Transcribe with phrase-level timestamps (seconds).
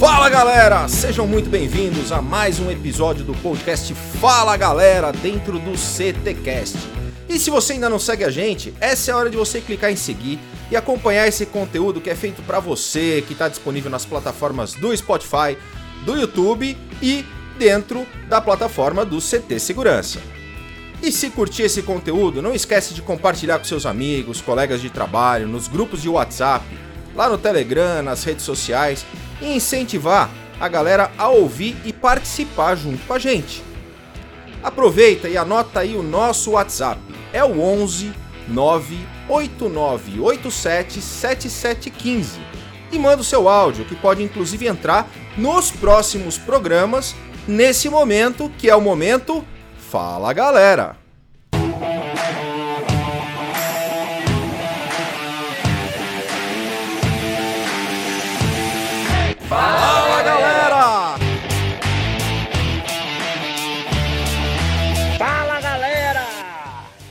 [0.00, 5.76] Fala galera, sejam muito bem-vindos a mais um episódio do podcast Fala Galera dentro do
[5.76, 6.78] CTcast.
[7.28, 9.92] E se você ainda não segue a gente, essa é a hora de você clicar
[9.92, 10.38] em seguir
[10.70, 14.96] e acompanhar esse conteúdo que é feito para você, que está disponível nas plataformas do
[14.96, 15.58] Spotify,
[16.06, 17.26] do YouTube e
[17.58, 20.18] dentro da plataforma do CT Segurança.
[21.02, 25.46] E se curtir esse conteúdo, não esquece de compartilhar com seus amigos, colegas de trabalho,
[25.46, 26.64] nos grupos de WhatsApp,
[27.14, 29.04] lá no Telegram, nas redes sociais
[29.40, 30.28] e incentivar
[30.60, 33.62] a galera a ouvir e participar junto com a gente.
[34.62, 37.00] Aproveita e anota aí o nosso WhatsApp.
[37.32, 38.12] É o 11
[38.48, 42.38] 98987 7715
[42.92, 47.14] e manda o seu áudio, que pode inclusive entrar nos próximos programas,
[47.46, 49.44] nesse momento que é o momento
[49.78, 50.99] Fala Galera!
[59.50, 61.18] Fala galera!
[65.18, 66.26] Fala galera!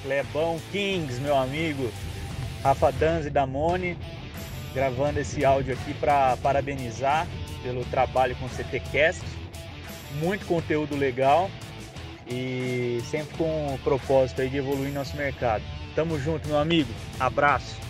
[0.02, 1.92] Clebão Kings, meu amigo,
[2.64, 3.98] Rafa Danzi da Mone,
[4.74, 7.28] gravando esse áudio aqui para parabenizar
[7.62, 9.22] pelo trabalho com o CTcast.
[10.14, 11.52] Muito conteúdo legal
[12.26, 15.66] e sempre com o propósito aí de evoluir nosso mercado.
[15.94, 16.94] Tamo junto, meu amigo.
[17.20, 17.89] Abraço.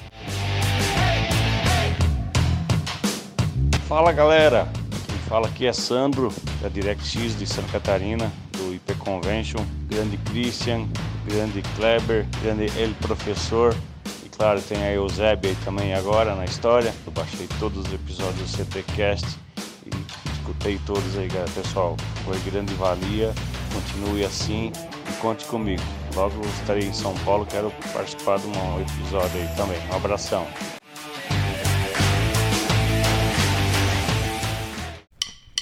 [3.89, 4.69] Fala galera,
[5.07, 10.87] quem fala aqui é Sandro, da DirectX de Santa Catarina, do IP Convention, grande Christian,
[11.25, 13.75] grande Kleber, grande El Professor,
[14.23, 16.93] e claro, tem a Eusébia aí também agora na história.
[17.03, 19.25] Eu baixei todos os episódios do CTcast
[19.57, 21.49] e escutei todos aí, galera.
[21.49, 23.33] Pessoal, foi grande valia,
[23.73, 24.71] continue assim
[25.09, 25.81] e conte comigo.
[26.13, 29.79] Logo estarei em São Paulo, quero participar de um episódio aí também.
[29.91, 30.45] Um abração.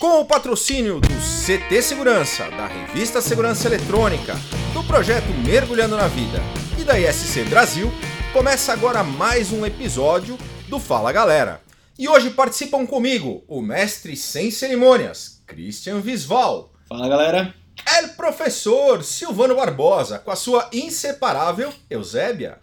[0.08, 4.36] Com o patrocínio do CT Segurança, da revista Segurança Eletrônica,
[4.74, 6.40] do projeto Mergulhando na Vida
[6.80, 7.92] e da ISC Brasil,
[8.32, 10.38] começa agora mais um episódio
[10.70, 11.62] do Fala Galera.
[12.00, 16.72] E hoje participam comigo o mestre sem cerimônias, Christian Visval.
[16.88, 17.54] Fala galera.
[17.98, 22.60] El professor Silvano Barbosa, com a sua inseparável Eusébia.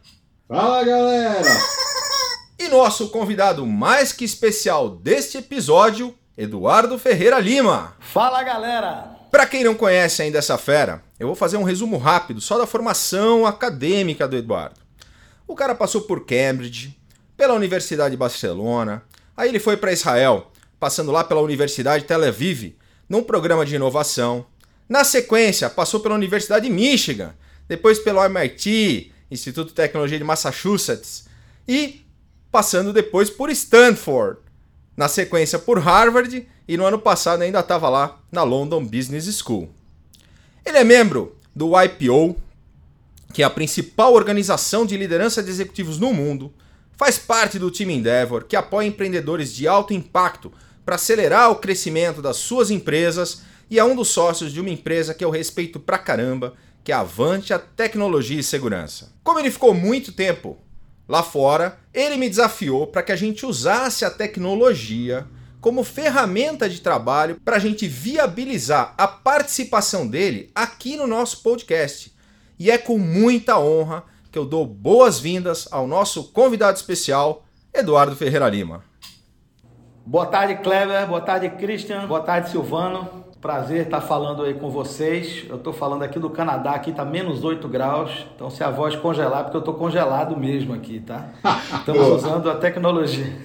[0.48, 1.42] Fala galera!
[2.58, 7.94] E nosso convidado mais que especial deste episódio, Eduardo Ferreira Lima.
[8.00, 9.08] Fala galera!
[9.30, 12.66] Para quem não conhece ainda essa fera, eu vou fazer um resumo rápido só da
[12.66, 14.80] formação acadêmica do Eduardo.
[15.46, 16.98] O cara passou por Cambridge,
[17.36, 19.04] pela Universidade de Barcelona,
[19.36, 20.50] aí ele foi para Israel,
[20.80, 22.76] passando lá pela Universidade Tel Aviv,
[23.08, 24.44] num programa de inovação.
[24.88, 27.32] Na sequência, passou pela Universidade de Michigan,
[27.68, 31.26] depois pelo MIT, Instituto de Tecnologia de Massachusetts,
[31.66, 32.04] e
[32.50, 34.38] passando depois por Stanford,
[34.96, 39.68] na sequência por Harvard e no ano passado ainda estava lá na London Business School.
[40.64, 42.36] Ele é membro do IPO,
[43.32, 46.52] que é a principal organização de liderança de executivos no mundo,
[46.96, 50.52] faz parte do time Endeavor, que apoia empreendedores de alto impacto
[50.84, 55.14] para acelerar o crescimento das suas empresas e é um dos sócios de uma empresa
[55.14, 59.12] que eu respeito pra caramba, que é a Avantia Tecnologia e Segurança.
[59.22, 60.58] Como ele ficou muito tempo
[61.08, 65.26] lá fora, ele me desafiou para que a gente usasse a tecnologia
[65.60, 72.14] como ferramenta de trabalho para a gente viabilizar a participação dele aqui no nosso podcast.
[72.58, 78.48] E é com muita honra que eu dou boas-vindas ao nosso convidado especial, Eduardo Ferreira
[78.48, 78.84] Lima.
[80.04, 81.06] Boa tarde, Kleber.
[81.06, 82.06] Boa tarde, Christian.
[82.06, 83.23] Boa tarde, Silvano.
[83.44, 85.44] Prazer estar falando aí com vocês.
[85.50, 88.24] Eu estou falando aqui do Canadá, aqui está menos 8 graus.
[88.34, 91.28] Então, se a voz congelar, é porque eu estou congelado mesmo aqui, tá?
[91.78, 93.36] Estamos usando a tecnologia.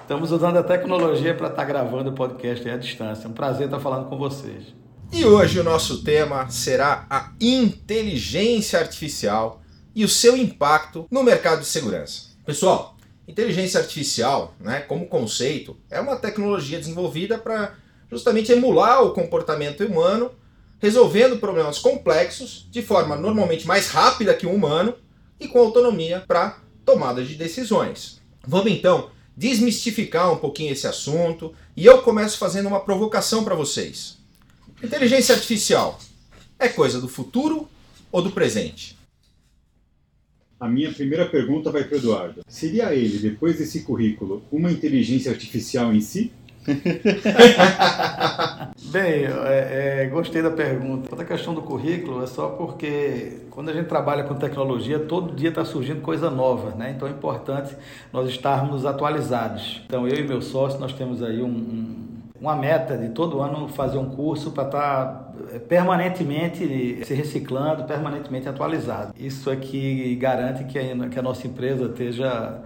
[0.00, 3.26] Estamos usando a tecnologia para estar gravando o podcast aí à distância.
[3.26, 4.74] É um prazer estar falando com vocês.
[5.12, 9.60] E hoje o nosso tema será a inteligência artificial
[9.94, 12.30] e o seu impacto no mercado de segurança.
[12.46, 12.96] Pessoal,
[13.28, 17.81] inteligência artificial, né, como conceito, é uma tecnologia desenvolvida para
[18.12, 20.30] justamente emular o comportamento humano,
[20.78, 24.94] resolvendo problemas complexos de forma normalmente mais rápida que o humano
[25.40, 28.20] e com autonomia para tomada de decisões.
[28.46, 34.18] Vamos então desmistificar um pouquinho esse assunto e eu começo fazendo uma provocação para vocês.
[34.82, 35.98] Inteligência artificial
[36.58, 37.66] é coisa do futuro
[38.10, 38.98] ou do presente?
[40.60, 42.42] A minha primeira pergunta vai para o Eduardo.
[42.46, 46.30] Seria ele, depois desse currículo, uma inteligência artificial em si?
[48.92, 51.08] Bem, é, é, gostei da pergunta.
[51.08, 55.34] Toda a questão do currículo é só porque quando a gente trabalha com tecnologia, todo
[55.34, 56.92] dia está surgindo coisa nova, né?
[56.94, 57.74] Então é importante
[58.12, 59.82] nós estarmos atualizados.
[59.86, 61.96] Então eu e meu sócio, nós temos aí um, um,
[62.40, 67.84] uma meta de todo ano fazer um curso para estar tá é, permanentemente se reciclando,
[67.84, 69.12] permanentemente atualizado.
[69.18, 72.60] Isso aqui garante que a, que a nossa empresa esteja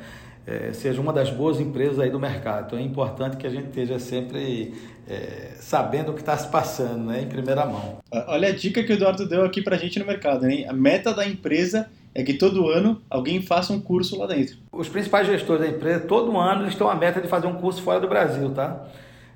[0.46, 2.66] é, seja uma das boas empresas aí do mercado.
[2.66, 4.74] Então é importante que a gente esteja sempre
[5.08, 7.98] é, sabendo o que está se passando, né, em primeira mão.
[8.28, 10.48] Olha a dica que o Eduardo deu aqui para a gente no mercado.
[10.48, 10.66] Hein?
[10.68, 14.56] A meta da empresa é que todo ano alguém faça um curso lá dentro.
[14.72, 17.82] Os principais gestores da empresa, todo ano eles têm a meta de fazer um curso
[17.82, 18.86] fora do Brasil, tá?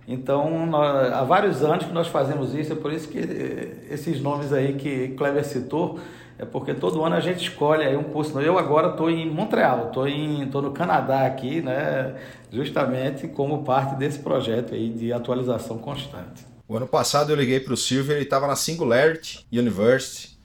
[0.08, 4.20] Então, nós, há vários anos que nós fazemos isso, é por isso que eh, esses
[4.20, 6.00] nomes aí que Kleber citou,
[6.40, 8.40] é porque todo ano a gente escolhe aí um curso.
[8.40, 10.06] Eu agora estou em Montreal, estou
[10.50, 12.14] tô no Canadá aqui, né,
[12.50, 16.46] justamente como parte desse projeto aí de atualização constante.
[16.66, 20.38] O ano passado eu liguei para o Silver, ele estava na Singularity University,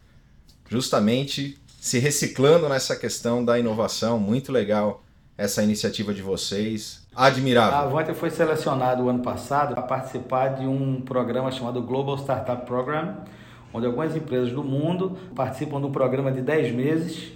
[0.67, 4.19] justamente se reciclando nessa questão da inovação.
[4.19, 5.01] Muito legal
[5.37, 7.05] essa iniciativa de vocês.
[7.15, 7.77] Admirável.
[7.77, 12.65] A Avante foi selecionado o ano passado para participar de um programa chamado Global Startup
[12.65, 13.17] Program,
[13.73, 17.31] onde algumas empresas do mundo participam de um programa de 10 meses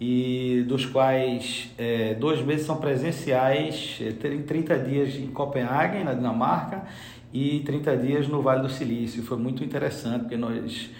[0.00, 6.84] e dos quais é, dois meses são presenciais, é, 30 dias em Copenhague, na Dinamarca,
[7.32, 9.22] e 30 dias no Vale do Silício.
[9.22, 10.90] Foi muito interessante, porque nós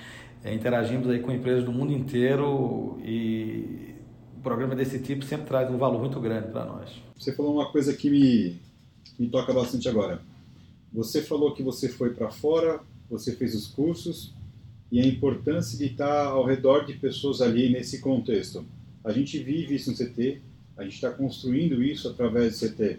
[0.44, 3.94] é, interagimos aí com empresas do mundo inteiro e
[4.37, 6.90] um programa desse tipo sempre traz um valor muito grande para nós.
[7.19, 8.61] Você falou uma coisa que me,
[9.19, 10.23] me toca bastante agora.
[10.93, 12.81] Você falou que você foi para fora,
[13.11, 14.34] você fez os cursos,
[14.93, 18.62] e a importância de estar ao redor de pessoas ali nesse contexto.
[19.03, 20.43] A gente vive isso no CT,
[20.77, 22.99] a gente está construindo isso através do CT.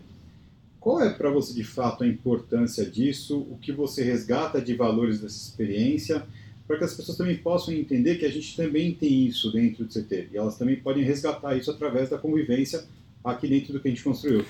[0.80, 3.48] Qual é para você de fato a importância disso?
[3.50, 6.24] O que você resgata de valores dessa experiência?
[6.68, 9.94] Para que as pessoas também possam entender que a gente também tem isso dentro do
[9.94, 12.84] CT e elas também podem resgatar isso através da convivência
[13.24, 14.44] aqui dentro do que a gente construiu.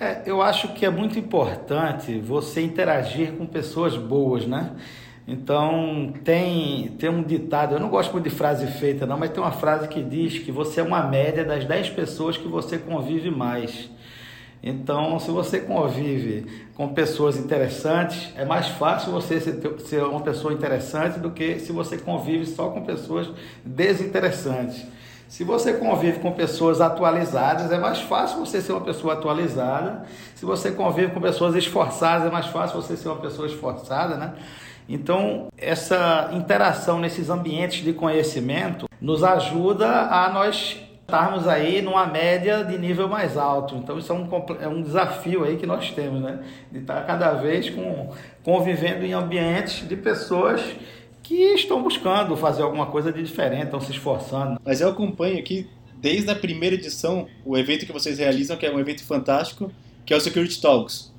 [0.00, 4.76] É, eu acho que é muito importante você interagir com pessoas boas, né?
[5.30, 9.42] Então, tem, tem um ditado, eu não gosto muito de frase feita, não, mas tem
[9.42, 13.30] uma frase que diz que você é uma média das 10 pessoas que você convive
[13.30, 13.90] mais.
[14.62, 21.18] Então, se você convive com pessoas interessantes, é mais fácil você ser uma pessoa interessante
[21.18, 23.28] do que se você convive só com pessoas
[23.62, 24.86] desinteressantes.
[25.28, 30.06] Se você convive com pessoas atualizadas, é mais fácil você ser uma pessoa atualizada.
[30.34, 34.32] Se você convive com pessoas esforçadas, é mais fácil você ser uma pessoa esforçada, né?
[34.88, 42.64] Então, essa interação nesses ambientes de conhecimento nos ajuda a nós estarmos aí numa média
[42.64, 43.74] de nível mais alto.
[43.76, 44.28] Então, isso é um,
[44.60, 46.40] é um desafio aí que nós temos, né?
[46.72, 48.12] De estar cada vez com,
[48.42, 50.62] convivendo em ambientes de pessoas
[51.22, 54.58] que estão buscando fazer alguma coisa de diferente, estão se esforçando.
[54.64, 55.68] Mas eu acompanho aqui
[56.00, 59.70] desde a primeira edição o evento que vocês realizam, que é um evento fantástico,
[60.06, 61.12] que é o Security Talks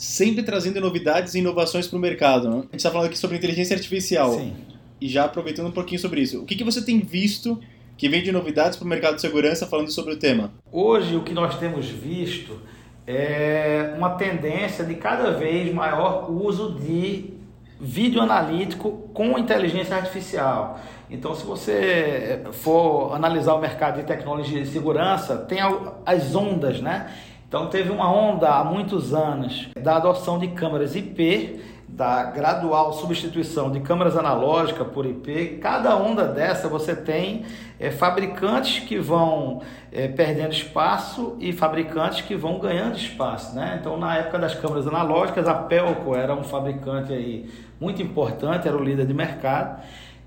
[0.00, 2.48] sempre trazendo novidades e inovações para o mercado.
[2.48, 2.56] Né?
[2.56, 4.32] A gente está falando aqui sobre inteligência artificial.
[4.32, 4.54] Sim.
[4.98, 6.40] E já aproveitando um pouquinho sobre isso.
[6.40, 7.60] O que, que você tem visto
[7.98, 10.52] que vem de novidades para o mercado de segurança falando sobre o tema?
[10.72, 12.58] Hoje, o que nós temos visto
[13.06, 17.34] é uma tendência de cada vez maior uso de
[17.78, 20.80] vídeo analítico com inteligência artificial.
[21.10, 25.58] Então, se você for analisar o mercado de tecnologia de segurança, tem
[26.06, 27.10] as ondas, né?
[27.50, 33.72] Então teve uma onda há muitos anos da adoção de câmeras IP, da gradual substituição
[33.72, 35.58] de câmeras analógicas por IP.
[35.60, 37.44] Cada onda dessa você tem
[37.80, 43.56] é, fabricantes que vão é, perdendo espaço e fabricantes que vão ganhando espaço.
[43.56, 43.78] Né?
[43.80, 48.76] Então na época das câmeras analógicas, a Pelco era um fabricante aí muito importante, era
[48.76, 49.82] o líder de mercado.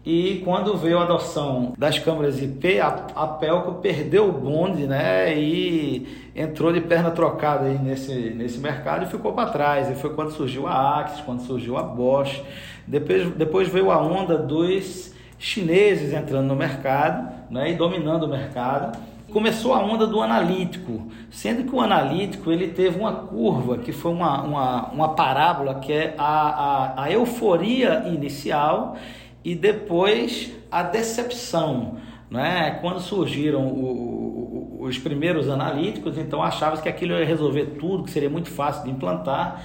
[0.05, 5.33] E quando veio a adoção das câmeras IP, a, a Pelco perdeu o bonde, né?
[5.37, 9.89] E entrou de perna trocada aí nesse, nesse mercado e ficou para trás.
[9.89, 12.41] E foi quando surgiu a Axis, quando surgiu a Bosch.
[12.85, 17.71] Depois, depois veio a onda dos chineses entrando no mercado né?
[17.71, 18.97] e dominando o mercado.
[19.31, 24.11] Começou a onda do analítico, sendo que o analítico ele teve uma curva que foi
[24.11, 28.95] uma, uma, uma parábola que é a, a, a euforia inicial
[29.43, 31.97] e depois a decepção.
[32.29, 32.79] Né?
[32.81, 38.11] Quando surgiram o, o, os primeiros analíticos, então achava que aquilo ia resolver tudo, que
[38.11, 39.63] seria muito fácil de implantar,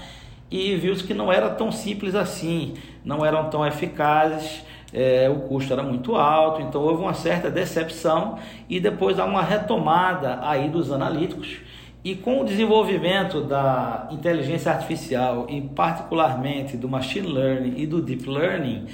[0.51, 5.73] e viu-se que não era tão simples assim, não eram tão eficazes, é, o custo
[5.73, 10.91] era muito alto, então houve uma certa decepção e depois há uma retomada aí dos
[10.91, 11.59] analíticos
[12.05, 18.29] E com o desenvolvimento da inteligência artificial, e particularmente do machine learning e do deep
[18.29, 18.87] learning,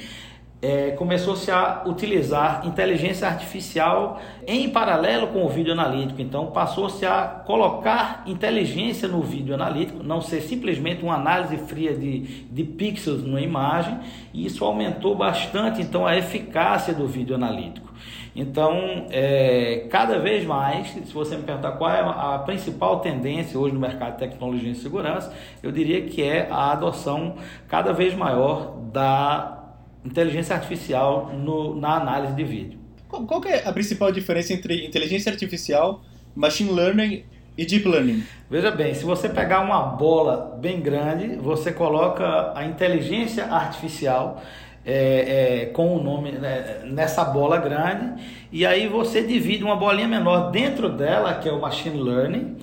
[0.64, 6.23] é, começou-se a utilizar inteligência artificial em paralelo com o vídeo analítico.
[6.23, 12.21] Então, passou-se a colocar inteligência no vídeo analítico, não ser simplesmente uma análise fria de,
[12.50, 13.99] de pixels numa imagem,
[14.33, 17.92] e isso aumentou bastante então a eficácia do vídeo analítico.
[18.35, 23.75] Então, é, cada vez mais, se você me perguntar qual é a principal tendência hoje
[23.75, 25.30] no mercado de tecnologia e segurança,
[25.62, 27.35] eu diria que é a adoção
[27.68, 29.63] cada vez maior da
[30.05, 32.79] inteligência artificial no, na análise de vídeo.
[33.09, 36.03] Qual, qual é a principal diferença entre inteligência artificial,
[36.35, 37.25] machine learning
[37.57, 38.23] e deep learning?
[38.51, 44.43] Veja bem, se você pegar uma bola bem grande, você coloca a inteligência artificial
[44.85, 50.07] é, é, com o nome né, nessa bola grande e aí você divide uma bolinha
[50.07, 52.57] menor dentro dela, que é o machine learning,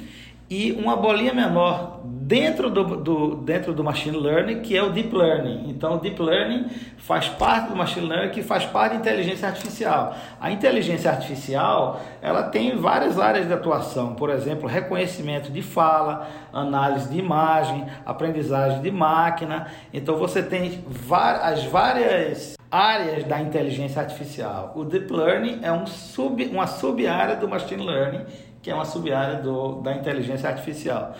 [0.51, 5.15] e uma bolinha menor dentro do, do, dentro do machine learning, que é o deep
[5.15, 5.69] learning.
[5.69, 6.65] Então, o deep learning
[6.97, 10.13] faz parte do machine learning, que faz parte da inteligência artificial.
[10.41, 17.09] A inteligência artificial, ela tem várias áreas de atuação, por exemplo, reconhecimento de fala, análise
[17.09, 19.67] de imagem, aprendizagem de máquina.
[19.93, 20.83] Então, você tem
[21.41, 24.73] as várias áreas da inteligência artificial.
[24.75, 28.25] O deep learning é um sub, uma sub-área do machine learning,
[28.61, 29.41] que é uma sub-área
[29.83, 31.15] da inteligência artificial.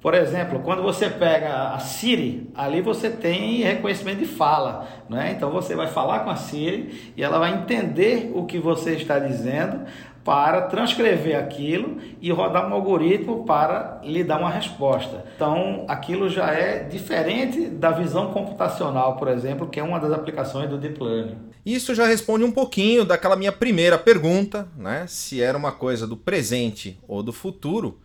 [0.00, 5.32] Por exemplo, quando você pega a Siri, ali você tem reconhecimento de fala, né?
[5.36, 9.18] Então você vai falar com a Siri e ela vai entender o que você está
[9.18, 9.80] dizendo
[10.26, 15.24] para transcrever aquilo e rodar um algoritmo para lhe dar uma resposta.
[15.36, 20.68] Então, aquilo já é diferente da visão computacional, por exemplo, que é uma das aplicações
[20.68, 21.36] do Deep Learning.
[21.64, 25.06] Isso já responde um pouquinho daquela minha primeira pergunta, né?
[25.06, 28.00] Se era uma coisa do presente ou do futuro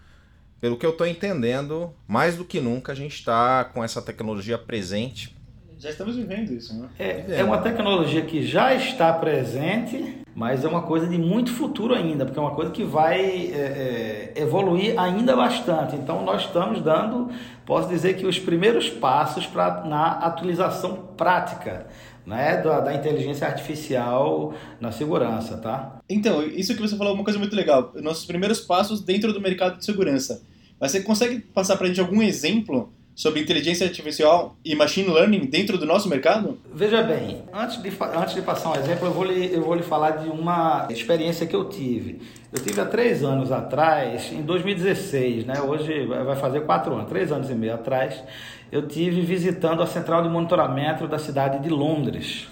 [0.60, 4.60] pelo que eu estou entendendo, mais do que nunca a gente está com essa tecnologia
[4.60, 5.36] presente.
[5.82, 6.88] Já estamos vivendo isso, né?
[7.00, 11.96] É, é uma tecnologia que já está presente, mas é uma coisa de muito futuro
[11.96, 15.96] ainda, porque é uma coisa que vai é, é, evoluir ainda bastante.
[15.96, 17.32] Então nós estamos dando,
[17.66, 21.88] posso dizer que os primeiros passos para na atualização prática
[22.28, 26.00] né, da, da, inteligência artificial na segurança, tá?
[26.08, 27.92] Então, isso que você falou é uma coisa muito legal.
[27.96, 30.44] Nossos primeiros passos dentro do mercado de segurança.
[30.80, 35.46] Mas você consegue passar para a gente algum exemplo sobre inteligência artificial e machine learning
[35.46, 36.58] dentro do nosso mercado?
[36.74, 39.84] Veja bem, antes de, antes de passar um exemplo, eu vou, lhe, eu vou lhe
[39.84, 42.22] falar de uma experiência que eu tive.
[42.52, 45.62] Eu tive há três anos atrás, em 2016, né?
[45.62, 48.24] hoje vai fazer quatro anos, três anos e meio atrás,
[48.72, 52.48] eu tive visitando a central de monitoramento da cidade de Londres.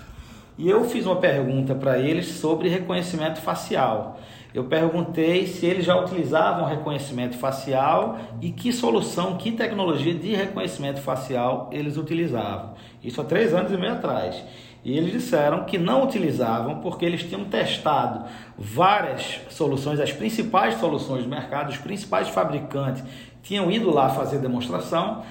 [0.57, 4.19] E eu fiz uma pergunta para eles sobre reconhecimento facial
[4.53, 10.99] eu perguntei se eles já utilizavam reconhecimento facial e que solução, que tecnologia de reconhecimento
[11.01, 12.73] facial eles utilizavam.
[13.03, 14.43] Isso há três anos e meio atrás.
[14.83, 18.25] E eles disseram que não utilizavam porque eles tinham testado
[18.57, 23.03] várias soluções, as principais soluções do mercado, os principais fabricantes
[23.43, 25.23] tinham ido lá fazer demonstração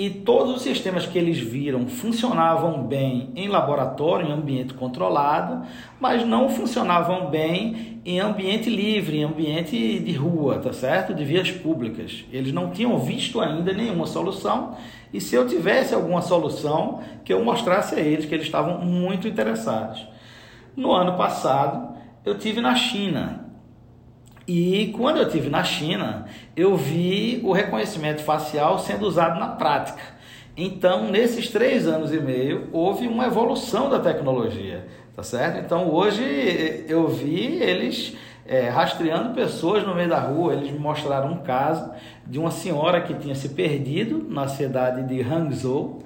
[0.00, 5.66] e todos os sistemas que eles viram funcionavam bem em laboratório, em ambiente controlado,
[5.98, 11.12] mas não funcionavam bem em ambiente livre, em ambiente de rua, tá certo?
[11.12, 12.24] De vias públicas.
[12.32, 14.76] Eles não tinham visto ainda nenhuma solução,
[15.12, 19.26] e se eu tivesse alguma solução, que eu mostrasse a eles que eles estavam muito
[19.26, 20.06] interessados.
[20.76, 23.47] No ano passado, eu tive na China
[24.48, 26.24] e quando eu tive na China,
[26.56, 30.00] eu vi o reconhecimento facial sendo usado na prática.
[30.56, 35.58] Então, nesses três anos e meio, houve uma evolução da tecnologia, tá certo?
[35.58, 40.54] Então, hoje eu vi eles é, rastreando pessoas no meio da rua.
[40.54, 41.92] Eles me mostraram um caso
[42.26, 46.02] de uma senhora que tinha se perdido na cidade de Hangzhou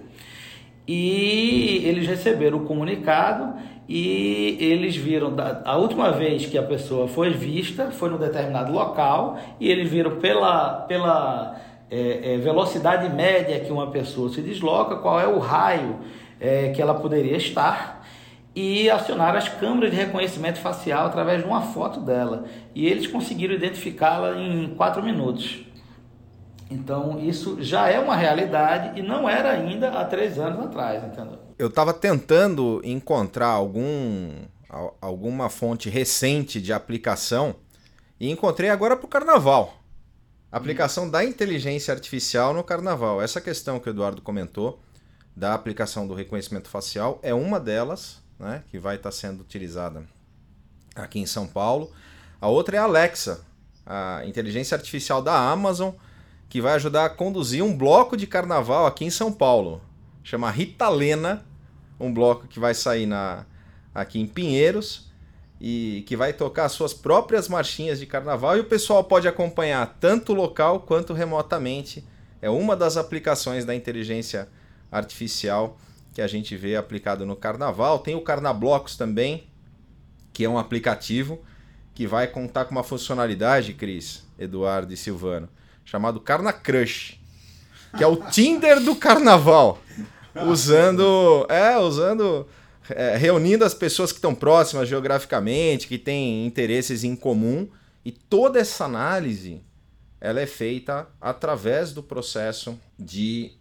[0.86, 3.54] e eles receberam o comunicado
[3.88, 5.34] e eles viram
[5.64, 10.18] a última vez que a pessoa foi vista foi num determinado local e eles viram
[10.18, 11.60] pela, pela
[11.90, 15.98] é, é, velocidade média que uma pessoa se desloca, qual é o raio
[16.40, 18.06] é, que ela poderia estar
[18.54, 23.54] e acionaram as câmeras de reconhecimento facial através de uma foto dela e eles conseguiram
[23.54, 25.64] identificá-la em quatro minutos.
[26.70, 31.38] Então isso já é uma realidade e não era ainda há três anos atrás, entendeu?
[31.62, 34.34] Eu estava tentando encontrar algum,
[35.00, 37.54] alguma fonte recente de aplicação
[38.18, 39.80] e encontrei agora para o Carnaval.
[40.50, 43.22] Aplicação da inteligência artificial no Carnaval.
[43.22, 44.82] Essa questão que o Eduardo comentou
[45.36, 50.02] da aplicação do reconhecimento facial é uma delas, né, que vai estar tá sendo utilizada
[50.96, 51.92] aqui em São Paulo.
[52.40, 53.46] A outra é a Alexa,
[53.86, 55.94] a inteligência artificial da Amazon
[56.48, 59.80] que vai ajudar a conduzir um bloco de carnaval aqui em São Paulo.
[60.24, 61.44] Chama Rita Lena,
[62.02, 63.46] um bloco que vai sair na,
[63.94, 65.10] aqui em Pinheiros
[65.60, 70.34] e que vai tocar suas próprias marchinhas de carnaval e o pessoal pode acompanhar tanto
[70.34, 72.04] local quanto remotamente.
[72.40, 74.48] É uma das aplicações da inteligência
[74.90, 75.78] artificial
[76.12, 78.00] que a gente vê aplicado no carnaval.
[78.00, 79.44] Tem o Carnablocos também,
[80.32, 81.40] que é um aplicativo
[81.94, 85.48] que vai contar com uma funcionalidade, Cris, Eduardo e Silvano,
[85.84, 87.20] chamado Carna Crush,
[87.96, 89.78] que é o Tinder do carnaval.
[90.34, 92.46] Usando, é, usando
[92.90, 97.68] é, reunindo as pessoas que estão próximas geograficamente, que têm interesses em comum,
[98.04, 99.62] e toda essa análise
[100.20, 103.52] ela é feita através do processo de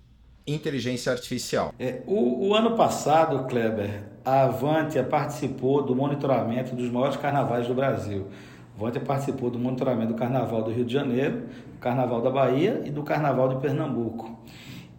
[0.45, 1.73] inteligência artificial.
[1.79, 7.73] É, o, o, ano passado, Kleber, a Avantia participou do monitoramento dos maiores carnavais do
[7.73, 8.27] Brasil.
[8.75, 11.41] A Avantia participou do monitoramento do Carnaval do Rio de Janeiro,
[11.73, 14.39] do Carnaval da Bahia e do Carnaval de Pernambuco.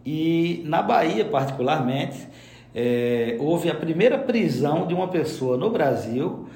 [0.05, 2.27] E na Bahia, particularmente,
[2.73, 6.47] é, houve a primeira prisão de uma pessoa no Brasil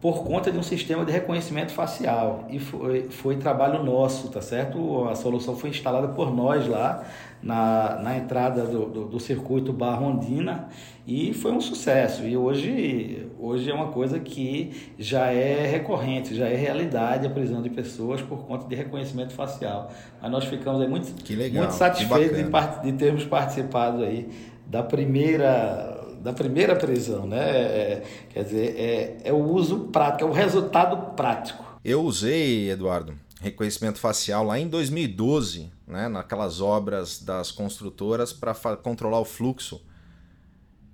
[0.00, 2.46] por conta de um sistema de reconhecimento facial.
[2.50, 5.08] E foi, foi trabalho nosso, tá certo?
[5.08, 7.04] A solução foi instalada por nós lá
[7.42, 10.68] na, na entrada do, do, do circuito Barra Ondina
[11.06, 12.24] e foi um sucesso.
[12.24, 17.60] E hoje, hoje é uma coisa que já é recorrente, já é realidade a prisão
[17.60, 19.90] de pessoas por conta de reconhecimento facial.
[20.20, 24.28] Mas nós ficamos aí muito, legal, muito satisfeitos de, de termos participado aí
[24.66, 27.50] da primeira da primeira prisão, né?
[27.50, 31.64] É, é, quer dizer, é, é o uso prático, é o resultado prático.
[31.84, 39.18] Eu usei, Eduardo, reconhecimento facial lá em 2012, né, naquelas obras das construtoras para controlar
[39.18, 39.84] o fluxo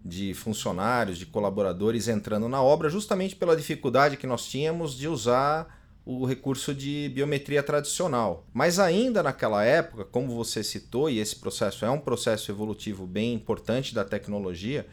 [0.03, 5.79] de funcionários, de colaboradores entrando na obra, justamente pela dificuldade que nós tínhamos de usar
[6.07, 8.47] o recurso de biometria tradicional.
[8.55, 13.35] Mas ainda naquela época, como você citou, e esse processo é um processo evolutivo bem
[13.35, 14.87] importante da tecnologia,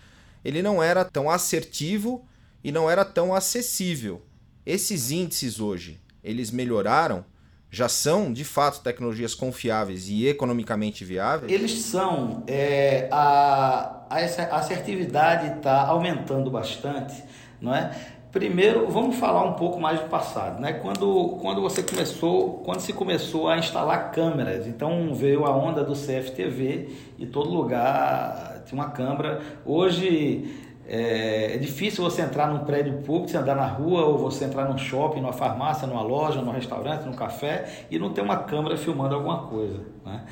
[0.44, 2.28] ele não era tão assertivo
[2.62, 4.22] e não era tão acessível.
[4.66, 7.24] Esses índices hoje, eles melhoraram?
[7.72, 11.52] Já são, de fato, tecnologias confiáveis e economicamente viáveis?
[11.52, 12.44] Eles são.
[12.48, 17.22] É, a, a assertividade está aumentando bastante,
[17.60, 17.92] não é?
[18.32, 20.74] Primeiro, vamos falar um pouco mais do passado, né?
[20.74, 25.94] Quando, quando você começou, quando se começou a instalar câmeras, então veio a onda do
[25.94, 29.42] CFTV e todo lugar tinha uma câmera.
[29.66, 30.54] Hoje
[30.88, 34.66] é, é, difícil você entrar num prédio público, você andar na rua ou você entrar
[34.66, 38.78] num shopping, numa farmácia, numa loja, num restaurante, num café e não ter uma câmera
[38.78, 40.26] filmando alguma coisa, né?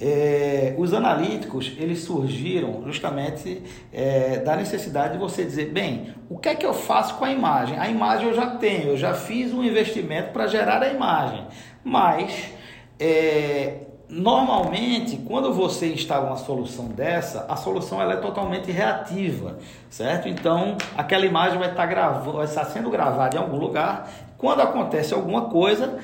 [0.00, 6.48] É, os analíticos eles surgiram justamente é, da necessidade de você dizer, bem, o que
[6.48, 7.76] é que eu faço com a imagem?
[7.78, 11.44] A imagem eu já tenho, eu já fiz um investimento para gerar a imagem,
[11.82, 12.52] mas
[12.98, 19.58] é, normalmente quando você instala uma solução dessa, a solução ela é totalmente reativa,
[19.90, 20.28] certo?
[20.28, 24.10] Então aquela imagem vai estar gravando, vai estar sendo gravada em algum lugar.
[24.38, 25.98] Quando acontece alguma coisa,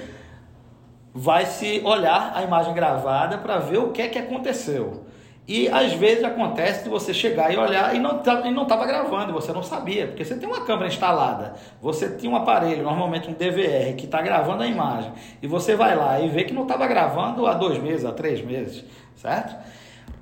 [1.14, 5.04] vai se olhar a imagem gravada para ver o que é que aconteceu.
[5.46, 9.52] E às vezes acontece de você chegar e olhar e não tá, estava gravando, você
[9.52, 13.94] não sabia, porque você tem uma câmera instalada, você tinha um aparelho, normalmente um DVR,
[13.94, 17.46] que está gravando a imagem, e você vai lá e vê que não estava gravando
[17.46, 19.54] há dois meses, há três meses, certo?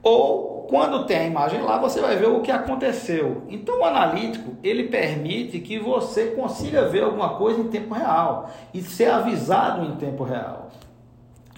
[0.02, 3.42] Ou quando tem a imagem lá, você vai ver o que aconteceu.
[3.48, 8.82] Então o analítico, ele permite que você consiga ver alguma coisa em tempo real e
[8.82, 10.70] ser avisado em tempo real.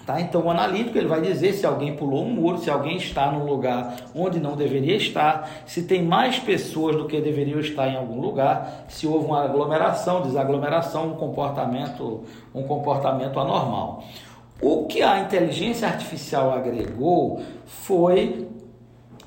[0.06, 0.20] Tá?
[0.20, 3.46] Então o analítico ele vai dizer se alguém pulou um muro, se alguém está num
[3.46, 8.20] lugar onde não deveria estar, se tem mais pessoas do que deveriam estar em algum
[8.20, 12.22] lugar, se houve uma aglomeração, desaglomeração, um comportamento,
[12.54, 14.04] um comportamento anormal.
[14.60, 18.46] O que a inteligência artificial agregou foi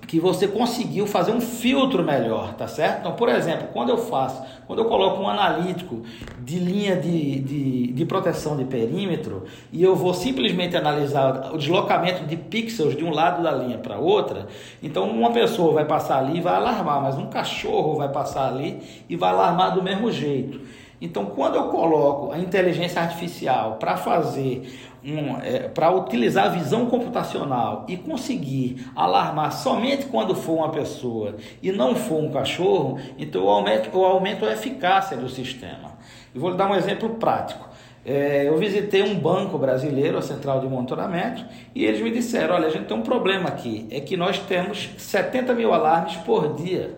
[0.07, 3.01] que você conseguiu fazer um filtro melhor, tá certo?
[3.01, 6.01] Então, por exemplo, quando eu faço, quando eu coloco um analítico
[6.39, 12.23] de linha de, de, de proteção de perímetro e eu vou simplesmente analisar o deslocamento
[12.23, 14.47] de pixels de um lado da linha para outra,
[14.81, 18.79] então uma pessoa vai passar ali e vai alarmar, mas um cachorro vai passar ali
[19.09, 20.61] e vai alarmar do mesmo jeito.
[20.99, 24.67] Então, quando eu coloco a inteligência artificial para fazer
[25.03, 31.35] um, é, para utilizar a visão computacional e conseguir alarmar somente quando for uma pessoa
[31.61, 35.97] e não for um cachorro, então eu aumento, eu aumento a eficácia do sistema.
[36.33, 37.67] Vou lhe dar um exemplo prático.
[38.05, 42.67] É, eu visitei um banco brasileiro, a central de monitoramento, e eles me disseram: olha,
[42.67, 46.95] a gente tem um problema aqui, é que nós temos 70 mil alarmes por dia.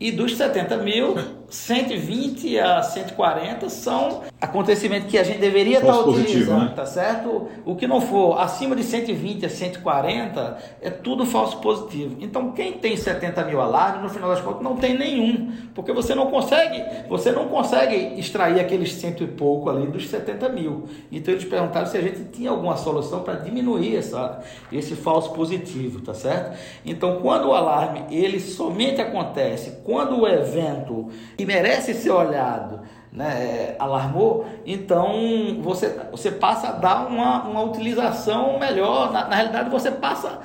[0.00, 1.14] E dos 70 mil,
[1.48, 6.72] 120 a 140 são acontecimentos que a gente deveria estar positivo, utilizando, né?
[6.74, 7.48] tá certo?
[7.64, 12.16] O que não for acima de 120 a 140 é tudo falso positivo.
[12.20, 16.14] Então, quem tem 70 mil alarmes, no final das contas, não tem nenhum, porque você
[16.14, 20.84] não consegue, você não consegue extrair aqueles cento e pouco ali dos 70 mil.
[21.10, 26.00] Então, eles perguntaram se a gente tinha alguma solução para diminuir essa, esse falso positivo,
[26.00, 26.58] tá certo?
[26.84, 32.80] Então, quando o alarme ele somente acontece quando o evento que merece ser olhado
[33.16, 39.10] né, alarmou, então você, você passa a dar uma, uma utilização melhor.
[39.10, 40.40] Na, na realidade, você passa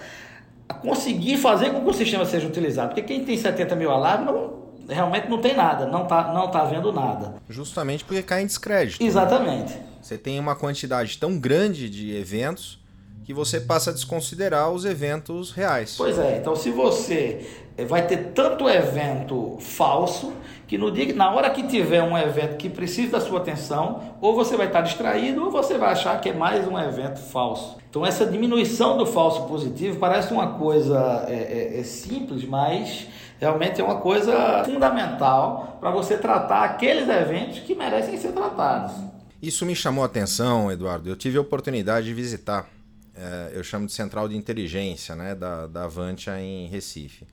[0.69, 2.89] a conseguir fazer com que o sistema seja utilizado.
[2.89, 4.54] Porque quem tem 70 mil alarmes não,
[4.88, 7.36] realmente não tem nada, não está não tá vendo nada.
[7.49, 9.04] Justamente porque cai em descrédito.
[9.04, 9.77] Exatamente.
[10.01, 12.80] Você tem uma quantidade tão grande de eventos
[13.25, 15.95] que você passa a desconsiderar os eventos reais.
[15.97, 17.45] Pois é, então se você
[17.77, 20.34] eh, vai ter tanto evento falso
[20.71, 24.34] que no dia, na hora que tiver um evento que precisa da sua atenção, ou
[24.34, 27.77] você vai estar distraído ou você vai achar que é mais um evento falso.
[27.89, 31.34] Então essa diminuição do falso positivo parece uma coisa é,
[31.73, 33.05] é, é simples, mas
[33.38, 38.93] realmente é uma coisa fundamental para você tratar aqueles eventos que merecem ser tratados.
[39.41, 41.10] Isso me chamou a atenção, Eduardo.
[41.10, 42.65] Eu tive a oportunidade de visitar,
[43.13, 47.27] é, eu chamo de central de inteligência, né, da, da Avantia em Recife.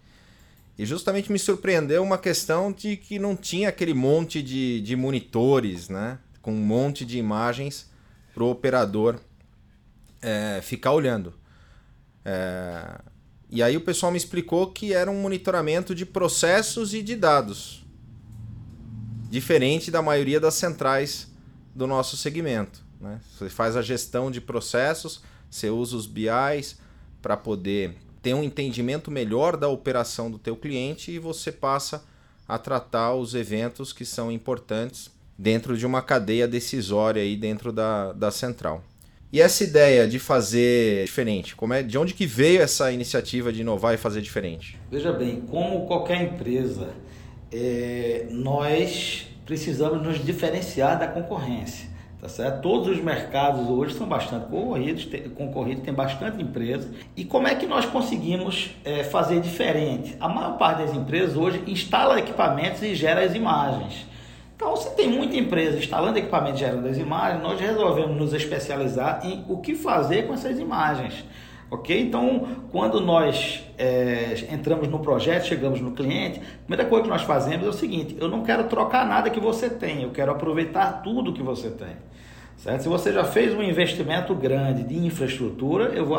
[0.78, 5.88] E justamente me surpreendeu uma questão de que não tinha aquele monte de, de monitores,
[5.88, 7.90] né, com um monte de imagens
[8.32, 9.18] para o operador
[10.22, 11.34] é, ficar olhando.
[12.24, 13.00] É,
[13.50, 17.84] e aí o pessoal me explicou que era um monitoramento de processos e de dados,
[19.28, 21.28] diferente da maioria das centrais
[21.74, 22.84] do nosso segmento.
[23.00, 23.20] Né?
[23.36, 26.78] Você faz a gestão de processos, você usa os BIs
[27.20, 32.04] para poder ter um entendimento melhor da operação do teu cliente e você passa
[32.46, 38.12] a tratar os eventos que são importantes dentro de uma cadeia decisória aí dentro da,
[38.12, 38.82] da central.
[39.30, 43.60] E essa ideia de fazer diferente, como é, de onde que veio essa iniciativa de
[43.60, 44.78] inovar e fazer diferente?
[44.90, 46.88] Veja bem, como qualquer empresa,
[47.52, 51.88] é, nós precisamos nos diferenciar da concorrência.
[52.20, 52.62] Tá certo?
[52.62, 56.90] Todos os mercados hoje são bastante concorridos, tem, concorridos, tem bastante empresa.
[57.16, 60.16] E como é que nós conseguimos é, fazer diferente?
[60.18, 64.04] A maior parte das empresas hoje instala equipamentos e gera as imagens.
[64.56, 69.20] Então, se tem muita empresa instalando equipamentos e gerando as imagens, nós resolvemos nos especializar
[69.22, 71.24] em o que fazer com essas imagens.
[71.70, 72.00] Ok?
[72.00, 77.22] Então, quando nós é, entramos no projeto, chegamos no cliente, a primeira coisa que nós
[77.22, 81.02] fazemos é o seguinte: eu não quero trocar nada que você tem, eu quero aproveitar
[81.02, 82.08] tudo que você tem.
[82.58, 82.82] Certo?
[82.82, 86.16] Se você já fez um investimento grande de infraestrutura, eu vou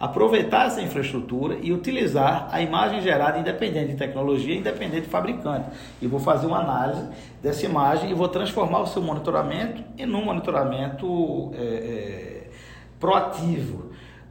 [0.00, 5.68] aproveitar essa infraestrutura e utilizar a imagem gerada independente de tecnologia, independente de fabricante.
[6.00, 7.06] E vou fazer uma análise
[7.42, 12.50] dessa imagem e vou transformar o seu monitoramento em um monitoramento é, é,
[12.98, 13.87] proativo.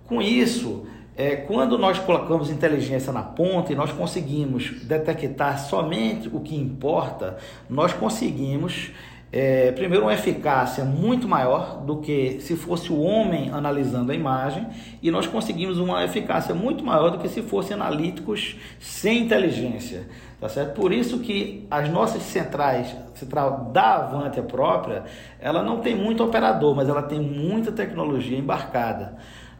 [0.08, 6.40] Com isso, é, quando nós colocamos inteligência na ponta e nós conseguimos detectar somente o
[6.40, 7.38] que importa,
[7.70, 8.92] nós conseguimos
[9.32, 14.66] é, primeiro, uma eficácia muito maior do que se fosse o homem analisando a imagem,
[15.04, 20.08] e nós conseguimos uma eficácia muito maior do que se fossem analíticos sem inteligência.
[20.40, 20.76] Tá certo?
[20.76, 25.04] Por isso que as nossas centrais, central da Avantia própria,
[25.40, 29.18] ela não tem muito operador, mas ela tem muita tecnologia embarcada.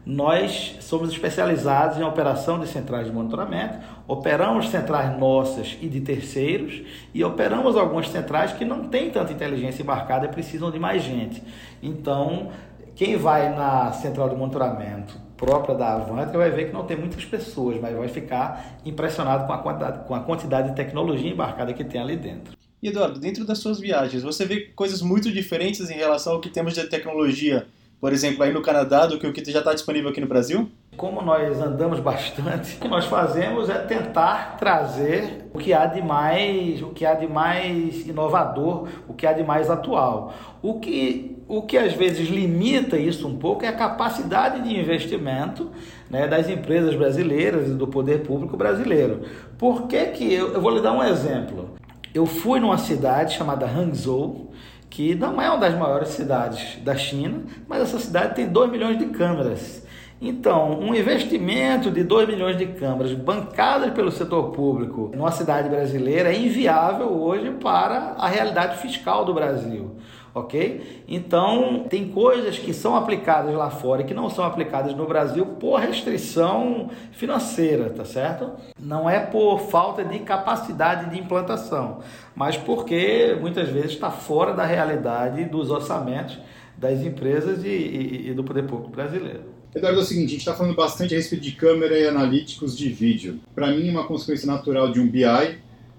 [0.08, 6.80] Nós somos especializados em operação de centrais de monitoramento, operamos centrais nossas e de terceiros
[7.12, 11.42] e operamos algumas centrais que não têm tanta inteligência embarcada e precisam de mais gente.
[11.82, 12.48] Então,
[12.96, 17.26] quem vai na central de monitoramento própria da Avante vai ver que não tem muitas
[17.26, 21.84] pessoas, mas vai ficar impressionado com a quantidade, com a quantidade de tecnologia embarcada que
[21.84, 22.56] tem ali dentro.
[22.82, 26.48] E Eduardo, dentro das suas viagens, você vê coisas muito diferentes em relação ao que
[26.48, 27.66] temos de tecnologia
[28.00, 30.70] por exemplo, aí no Canadá do que o que já está disponível aqui no Brasil?
[30.96, 36.00] Como nós andamos bastante, o que nós fazemos é tentar trazer o que há de
[36.00, 40.32] mais, o que há de mais inovador, o que há de mais atual.
[40.62, 45.70] O que, o que às vezes limita isso um pouco é a capacidade de investimento
[46.08, 49.22] né, das empresas brasileiras e do poder público brasileiro.
[49.56, 51.70] Por que que eu, eu vou lhe dar um exemplo?
[52.14, 54.52] Eu fui numa cidade chamada Hangzhou,
[54.90, 58.98] que não é uma das maiores cidades da China, mas essa cidade tem 2 milhões
[58.98, 59.86] de câmeras.
[60.20, 66.32] Então, um investimento de 2 milhões de câmeras bancadas pelo setor público numa cidade brasileira
[66.32, 69.96] é inviável hoje para a realidade fiscal do Brasil.
[70.38, 71.04] Ok?
[71.06, 75.44] Então, tem coisas que são aplicadas lá fora e que não são aplicadas no Brasil
[75.44, 78.52] por restrição financeira, tá certo?
[78.80, 82.00] Não é por falta de capacidade de implantação,
[82.34, 86.38] mas porque muitas vezes está fora da realidade dos orçamentos
[86.76, 89.58] das empresas e, e, e do poder público brasileiro.
[89.74, 92.76] Eduardo, é o seguinte, a gente está falando bastante a respeito de câmera e analíticos
[92.76, 93.38] de vídeo.
[93.54, 95.58] Para mim, uma consequência natural de um BI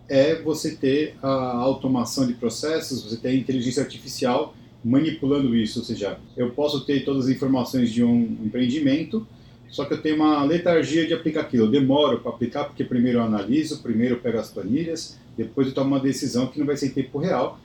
[0.09, 5.85] é você ter a automação de processos, você ter a inteligência artificial manipulando isso, ou
[5.85, 9.27] seja, eu posso ter todas as informações de um empreendimento,
[9.69, 11.65] só que eu tenho uma letargia de aplicar aquilo.
[11.65, 15.73] Eu demoro para aplicar porque primeiro eu analiso, primeiro eu pego as planilhas, depois eu
[15.73, 17.59] tomo uma decisão que não vai ser em tempo real.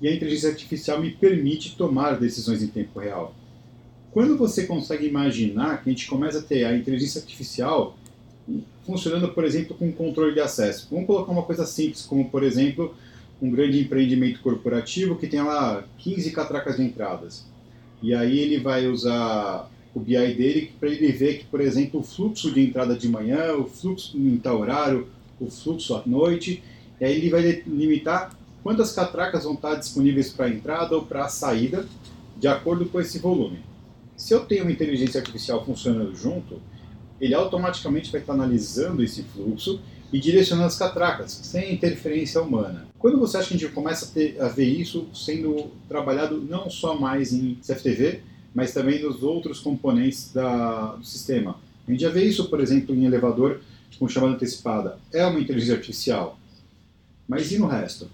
[0.00, 3.34] E a inteligência artificial me permite tomar decisões em tempo real.
[4.12, 7.96] Quando você consegue imaginar que a gente começa a ter a inteligência artificial
[8.88, 10.88] funcionando, por exemplo, com controle de acesso.
[10.90, 12.94] Vamos colocar uma coisa simples, como, por exemplo,
[13.40, 17.44] um grande empreendimento corporativo que tem lá 15 catracas de entradas.
[18.02, 22.02] E aí ele vai usar o BI dele para ele ver que, por exemplo, o
[22.02, 25.06] fluxo de entrada de manhã, o fluxo em tal horário,
[25.38, 26.62] o fluxo à noite,
[26.98, 31.86] e aí ele vai limitar quantas catracas vão estar disponíveis para entrada ou para saída,
[32.38, 33.58] de acordo com esse volume.
[34.16, 36.58] Se eu tenho uma inteligência artificial funcionando junto,
[37.20, 39.80] ele automaticamente vai estar analisando esse fluxo
[40.12, 42.86] e direcionando as catracas, sem interferência humana.
[42.98, 46.70] Quando você acha que a gente começa a, ter, a ver isso sendo trabalhado não
[46.70, 48.20] só mais em CFTV,
[48.54, 51.56] mas também nos outros componentes da, do sistema?
[51.86, 53.60] A gente já vê isso, por exemplo, em elevador
[53.98, 54.98] com chamada antecipada.
[55.12, 56.38] É uma inteligência artificial.
[57.26, 58.08] Mas e no resto?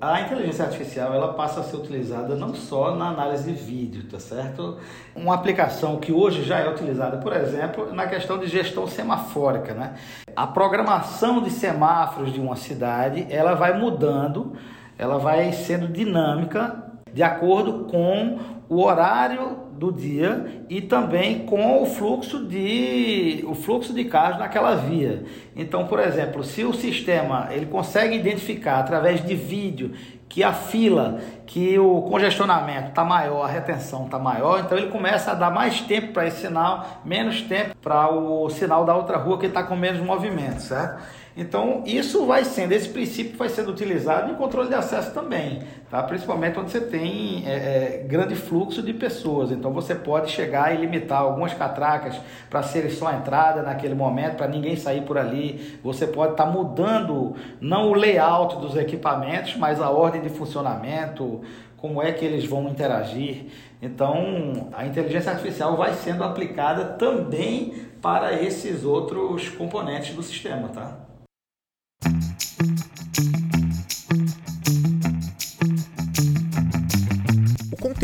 [0.00, 4.18] A inteligência artificial ela passa a ser utilizada não só na análise de vídeo, tá
[4.18, 4.78] certo?
[5.14, 9.94] Uma aplicação que hoje já é utilizada, por exemplo, na questão de gestão semafórica, né?
[10.36, 14.54] A programação de semáforos de uma cidade, ela vai mudando,
[14.98, 21.86] ela vai sendo dinâmica de acordo com o horário do dia e também com o
[21.86, 25.24] fluxo de o fluxo de carros naquela via.
[25.54, 29.92] Então, por exemplo, se o sistema ele consegue identificar através de vídeo
[30.28, 35.30] que a fila, que o congestionamento está maior, a retenção está maior, então ele começa
[35.30, 39.38] a dar mais tempo para esse sinal, menos tempo para o sinal da outra rua
[39.38, 41.02] que está com menos movimento, certo?
[41.36, 46.00] Então, isso vai sendo, esse princípio vai sendo utilizado em controle de acesso também, tá?
[46.04, 49.50] principalmente onde você tem é, é, grande fluxo de pessoas.
[49.50, 52.14] Então, você pode chegar e limitar algumas catracas
[52.48, 55.80] para serem só a entrada naquele momento, para ninguém sair por ali.
[55.82, 61.40] Você pode estar tá mudando, não o layout dos equipamentos, mas a ordem de funcionamento,
[61.76, 63.46] como é que eles vão interagir.
[63.82, 71.03] Então, a inteligência artificial vai sendo aplicada também para esses outros componentes do sistema, tá?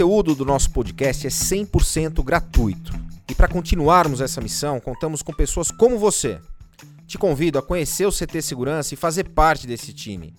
[0.00, 2.90] Conteúdo do nosso podcast é 100% gratuito.
[3.28, 6.40] E para continuarmos essa missão, contamos com pessoas como você.
[7.06, 10.34] Te convido a conhecer o CT Segurança e fazer parte desse time.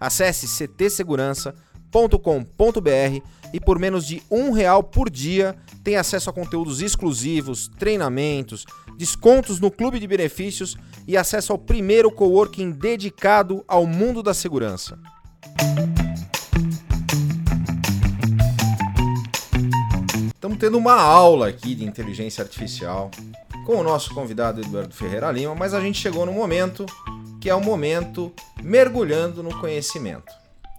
[0.00, 3.20] Acesse ctsegurança.com.br
[3.52, 8.66] e por menos de um real por dia tem acesso a conteúdos exclusivos, treinamentos,
[8.98, 14.98] descontos no clube de benefícios e acesso ao primeiro coworking dedicado ao mundo da segurança.
[20.54, 23.10] Estamos tendo uma aula aqui de inteligência artificial
[23.66, 26.86] com o nosso convidado Eduardo Ferreira Lima, mas a gente chegou no momento
[27.40, 30.32] que é o momento mergulhando no conhecimento.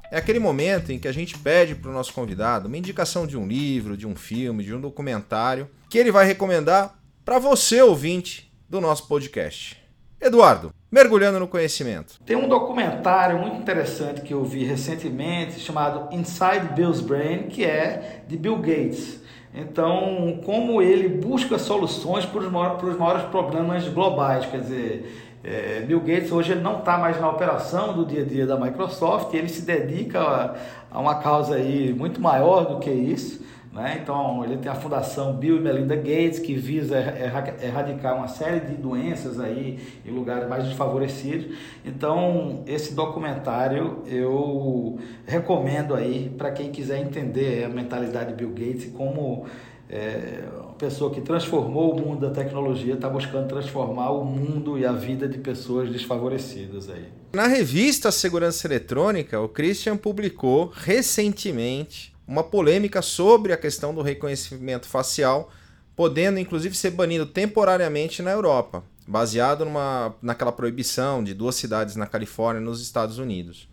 [0.09, 3.37] É aquele momento em que a gente pede para o nosso convidado uma indicação de
[3.37, 8.49] um livro, de um filme, de um documentário, que ele vai recomendar para você, ouvinte
[8.69, 9.77] do nosso podcast.
[10.21, 12.21] Eduardo, mergulhando no conhecimento.
[12.25, 18.23] Tem um documentário muito interessante que eu vi recentemente chamado Inside Bill's Brain, que é
[18.25, 19.25] de Bill Gates.
[19.55, 26.29] Então, como ele busca soluções para os maiores problemas globais, quer dizer, é, Bill Gates
[26.31, 29.61] hoje ele não está mais na operação do dia a dia da Microsoft, ele se
[29.61, 30.55] dedica a,
[30.91, 33.44] a uma causa aí muito maior do que isso.
[33.75, 33.99] Né?
[34.01, 38.73] Então, ele tem a fundação Bill e Melinda Gates, que visa erradicar uma série de
[38.73, 41.53] doenças aí em lugares mais desfavorecidos.
[41.83, 48.85] Então, esse documentário eu recomendo aí para quem quiser entender a mentalidade de Bill Gates
[48.85, 49.45] e como
[49.89, 54.85] é, uma pessoa que transformou o mundo da tecnologia está buscando transformar o mundo e
[54.85, 57.07] a vida de pessoas desfavorecidas aí.
[57.33, 64.87] Na revista Segurança Eletrônica, o Christian publicou recentemente uma polêmica sobre a questão do reconhecimento
[64.87, 65.51] facial,
[65.95, 72.07] podendo inclusive ser banido temporariamente na Europa, baseado numa, naquela proibição de duas cidades na
[72.07, 73.67] Califórnia, nos Estados Unidos.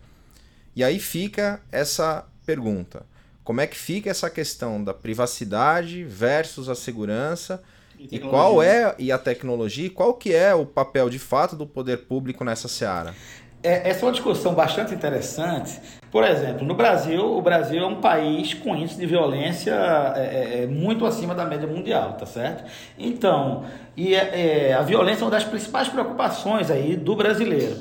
[0.75, 3.05] E aí fica essa pergunta:
[3.43, 7.61] como é que fica essa questão da privacidade versus a segurança
[7.97, 11.65] e, e qual é e a tecnologia, qual que é o papel de fato do
[11.65, 13.15] poder público nessa seara?
[13.63, 15.79] É, essa é uma discussão bastante interessante.
[16.11, 19.73] Por exemplo, no Brasil, o Brasil é um país com índice de violência
[20.15, 22.65] é, é, é muito acima da média mundial, tá certo?
[22.99, 23.63] Então,
[23.95, 27.77] e é, é, a violência é uma das principais preocupações aí do brasileiro.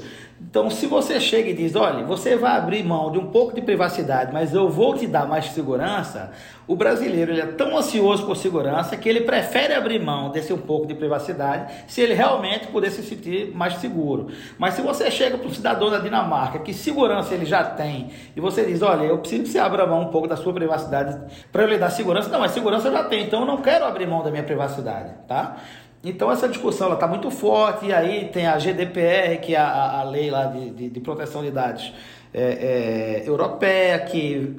[0.48, 3.62] Então, se você chega e diz, olha, você vai abrir mão de um pouco de
[3.62, 6.33] privacidade, mas eu vou te dar mais segurança,
[6.66, 10.59] o brasileiro ele é tão ansioso por segurança que ele prefere abrir mão desse um
[10.59, 14.28] pouco de privacidade se ele realmente puder se sentir mais seguro.
[14.59, 18.40] Mas se você chega para o cidadão da Dinamarca, que segurança ele já tem, e
[18.40, 21.18] você diz, olha, eu preciso que você abra mão um pouco da sua privacidade
[21.50, 23.85] para eu lhe dar segurança, não, mas segurança eu já tenho, então eu não quero
[23.85, 25.57] abrir mão da minha privacidade, tá?
[26.04, 30.02] Então essa discussão está muito forte, e aí tem a GDPR, que é a, a
[30.02, 31.92] lei lá de, de, de proteção de dados
[32.34, 34.56] é, é, europeia, que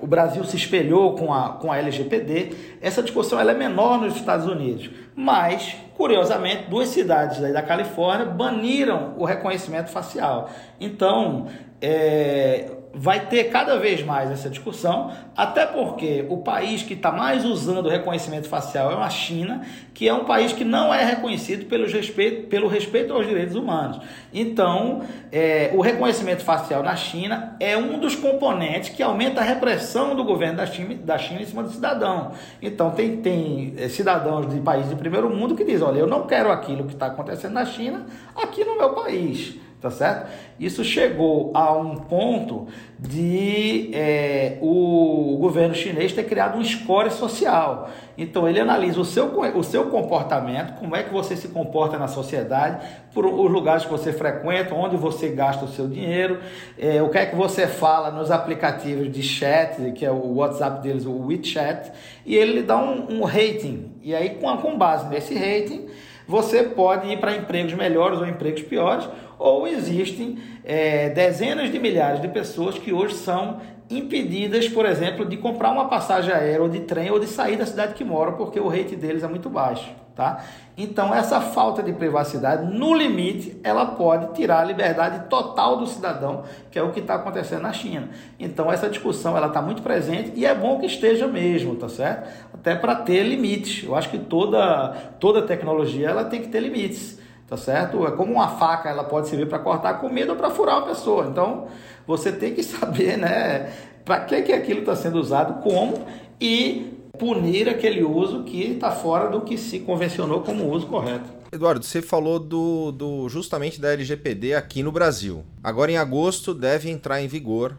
[0.00, 2.52] o Brasil se espelhou com a, com a LGPD.
[2.82, 9.14] Essa discussão ela é menor nos Estados Unidos, mas, curiosamente, duas cidades da Califórnia baniram
[9.16, 10.50] o reconhecimento facial.
[10.78, 11.46] Então,
[11.80, 17.44] é, vai ter cada vez mais essa discussão, até porque o país que está mais
[17.44, 19.60] usando o reconhecimento facial é a China,
[19.92, 24.00] que é um país que não é reconhecido pelo respeito, pelo respeito aos direitos humanos.
[24.32, 30.16] Então, é, o reconhecimento facial na China é um dos componentes que aumenta a repressão
[30.16, 32.32] do governo da China, da China em cima do cidadão.
[32.62, 36.26] Então, tem, tem é, cidadãos de países de primeiro mundo que dizem: olha, eu não
[36.26, 40.30] quero aquilo que está acontecendo na China aqui no meu país tá certo?
[40.58, 42.66] Isso chegou a um ponto
[42.98, 47.90] de é, o governo chinês ter criado um score social.
[48.18, 52.08] Então ele analisa o seu, o seu comportamento, como é que você se comporta na
[52.08, 56.40] sociedade, por os lugares que você frequenta, onde você gasta o seu dinheiro,
[56.78, 60.82] é, o que é que você fala nos aplicativos de chat, que é o WhatsApp
[60.82, 61.92] deles, o WeChat,
[62.24, 63.92] e ele dá um, um rating.
[64.02, 65.86] E aí, com, com base nesse rating,
[66.26, 72.20] você pode ir para empregos melhores ou empregos piores, ou existem é, dezenas de milhares
[72.20, 76.80] de pessoas que hoje são impedidas, por exemplo, de comprar uma passagem aérea ou de
[76.80, 79.88] trem ou de sair da cidade que moram porque o rate deles é muito baixo,
[80.14, 80.44] tá?
[80.76, 86.42] Então essa falta de privacidade, no limite, ela pode tirar a liberdade total do cidadão,
[86.68, 88.08] que é o que está acontecendo na China.
[88.40, 92.28] Então essa discussão ela está muito presente e é bom que esteja mesmo, tá certo?
[92.52, 93.84] Até para ter limites.
[93.84, 94.88] Eu acho que toda
[95.20, 98.06] toda tecnologia ela tem que ter limites tá certo?
[98.06, 101.26] É como uma faca, ela pode servir para cortar comida ou para furar uma pessoa.
[101.26, 101.68] Então,
[102.06, 103.72] você tem que saber, né,
[104.04, 106.06] para que que aquilo está sendo usado, como
[106.40, 111.36] e punir aquele uso que está fora do que se convencionou como uso correto.
[111.50, 115.44] Eduardo, você falou do, do justamente da LGPD aqui no Brasil.
[115.62, 117.78] Agora em agosto deve entrar em vigor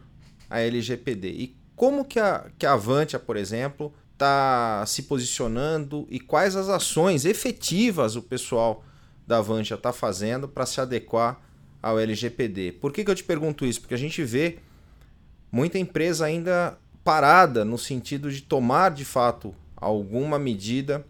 [0.49, 1.27] a LGPD.
[1.29, 6.69] E como que a, que a Avantia, por exemplo, está se posicionando e quais as
[6.69, 8.83] ações efetivas o pessoal
[9.27, 11.39] da Van já está fazendo para se adequar
[11.83, 12.71] ao LGPD.
[12.73, 13.81] Por que, que eu te pergunto isso?
[13.81, 14.59] Porque a gente vê
[15.51, 21.05] muita empresa ainda parada no sentido de tomar de fato alguma medida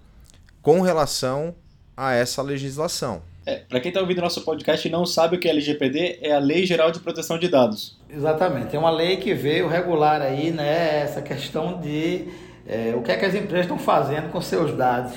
[0.62, 1.56] com relação
[1.96, 3.22] a essa legislação.
[3.46, 6.34] É, para quem está ouvindo nosso podcast e não sabe o que é LGPD, é
[6.34, 7.98] a Lei Geral de Proteção de Dados.
[8.10, 8.76] Exatamente.
[8.76, 12.28] É uma lei que veio regular aí né, essa questão de
[12.68, 15.14] é, o que é que as empresas estão fazendo com seus dados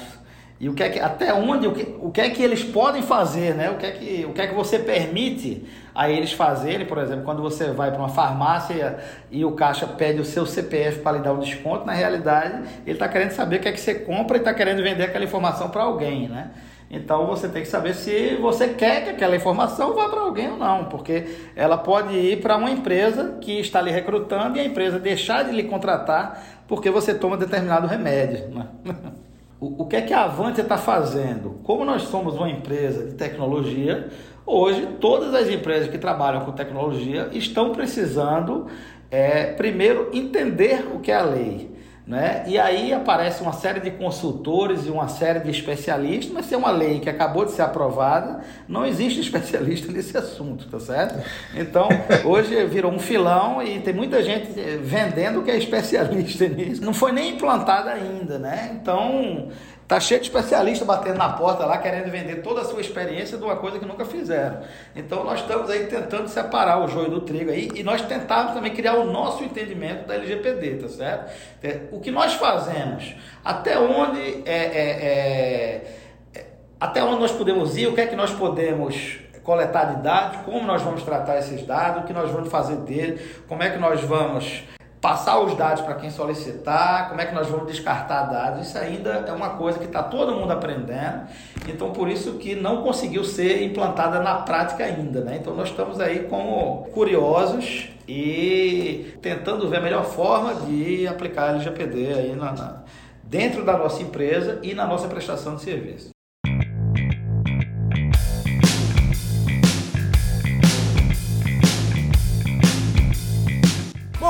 [0.60, 3.00] e o que é que, até onde, o que, o que é que eles podem
[3.00, 3.70] fazer, né?
[3.70, 7.24] O que é que, o que, é que você permite a eles fazerem, por exemplo,
[7.24, 8.98] quando você vai para uma farmácia
[9.30, 12.92] e o caixa pede o seu CPF para lhe dar um desconto, na realidade ele
[12.92, 15.70] está querendo saber o que é que você compra e está querendo vender aquela informação
[15.70, 16.50] para alguém, né?
[16.90, 20.58] Então você tem que saber se você quer que aquela informação vá para alguém ou
[20.58, 21.24] não, porque
[21.56, 25.52] ela pode ir para uma empresa que está lhe recrutando e a empresa deixar de
[25.52, 28.48] lhe contratar porque você toma determinado remédio.
[28.50, 28.66] Né?
[29.60, 31.60] O, o que é que a Avantia está fazendo?
[31.62, 34.08] Como nós somos uma empresa de tecnologia,
[34.46, 38.66] hoje todas as empresas que trabalham com tecnologia estão precisando,
[39.10, 41.69] é, primeiro, entender o que é a lei.
[42.10, 42.42] Né?
[42.48, 46.58] E aí aparece uma série de consultores e uma série de especialistas, mas se é
[46.58, 51.24] uma lei que acabou de ser aprovada, não existe especialista nesse assunto, tá certo?
[51.54, 51.88] Então,
[52.24, 56.84] hoje virou um filão e tem muita gente eh, vendendo que é especialista nisso.
[56.84, 58.72] Não foi nem implantada ainda, né?
[58.74, 59.48] Então,
[59.90, 63.42] Tá cheio de especialistas batendo na porta lá, querendo vender toda a sua experiência de
[63.42, 64.60] uma coisa que nunca fizeram.
[64.94, 68.72] Então nós estamos aí tentando separar o joio do trigo aí e nós tentamos também
[68.72, 71.32] criar o nosso entendimento da LGPD, tá certo?
[71.60, 76.46] É, o que nós fazemos, até onde é, é, é, é,
[76.78, 80.68] até onde nós podemos ir, o que é que nós podemos coletar de dados, como
[80.68, 84.00] nós vamos tratar esses dados, o que nós vamos fazer dele, como é que nós
[84.02, 84.62] vamos
[85.00, 89.24] passar os dados para quem solicitar, como é que nós vamos descartar dados, isso ainda
[89.26, 91.26] é uma coisa que está todo mundo aprendendo,
[91.66, 95.38] então por isso que não conseguiu ser implantada na prática ainda, né?
[95.40, 101.48] Então nós estamos aí como curiosos e tentando ver a melhor forma de aplicar a
[101.54, 102.82] LGPD aí na, na
[103.22, 106.10] dentro da nossa empresa e na nossa prestação de serviço.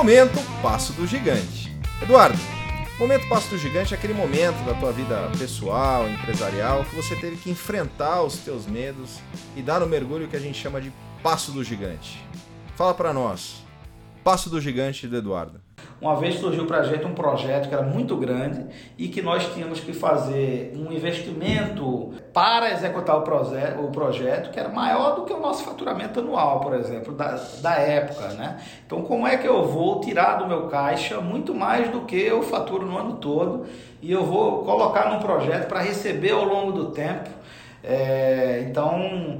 [0.00, 1.70] Momento Passo do Gigante.
[2.00, 2.38] Eduardo,
[2.98, 7.36] momento Passo do Gigante é aquele momento da tua vida pessoal, empresarial, que você teve
[7.36, 9.20] que enfrentar os teus medos
[9.54, 10.90] e dar o mergulho que a gente chama de
[11.22, 12.18] Passo do Gigante.
[12.76, 13.62] Fala para nós.
[14.24, 15.59] Passo do Gigante do Eduardo.
[16.00, 18.64] Uma vez surgiu para a gente um projeto que era muito grande
[18.96, 24.58] e que nós tínhamos que fazer um investimento para executar o, proje o projeto que
[24.58, 28.28] era maior do que o nosso faturamento anual, por exemplo, da, da época.
[28.28, 28.58] Né?
[28.86, 32.42] Então, como é que eu vou tirar do meu caixa muito mais do que eu
[32.42, 33.66] faturo no ano todo
[34.00, 37.28] e eu vou colocar num projeto para receber ao longo do tempo?
[37.84, 39.38] É, então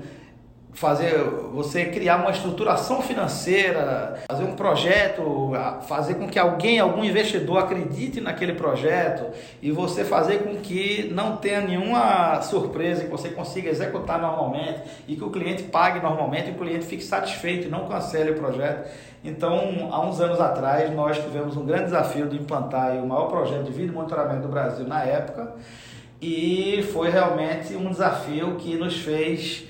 [0.72, 1.18] fazer
[1.52, 5.52] você criar uma estruturação financeira, fazer um projeto,
[5.88, 9.26] fazer com que alguém, algum investidor acredite naquele projeto
[9.60, 15.16] e você fazer com que não tenha nenhuma surpresa, que você consiga executar normalmente e
[15.16, 18.90] que o cliente pague normalmente e o cliente fique satisfeito e não cancele o projeto.
[19.22, 23.64] Então, há uns anos atrás, nós tivemos um grande desafio de implantar o maior projeto
[23.64, 25.54] de vídeo monitoramento do Brasil na época
[26.22, 29.66] e foi realmente um desafio que nos fez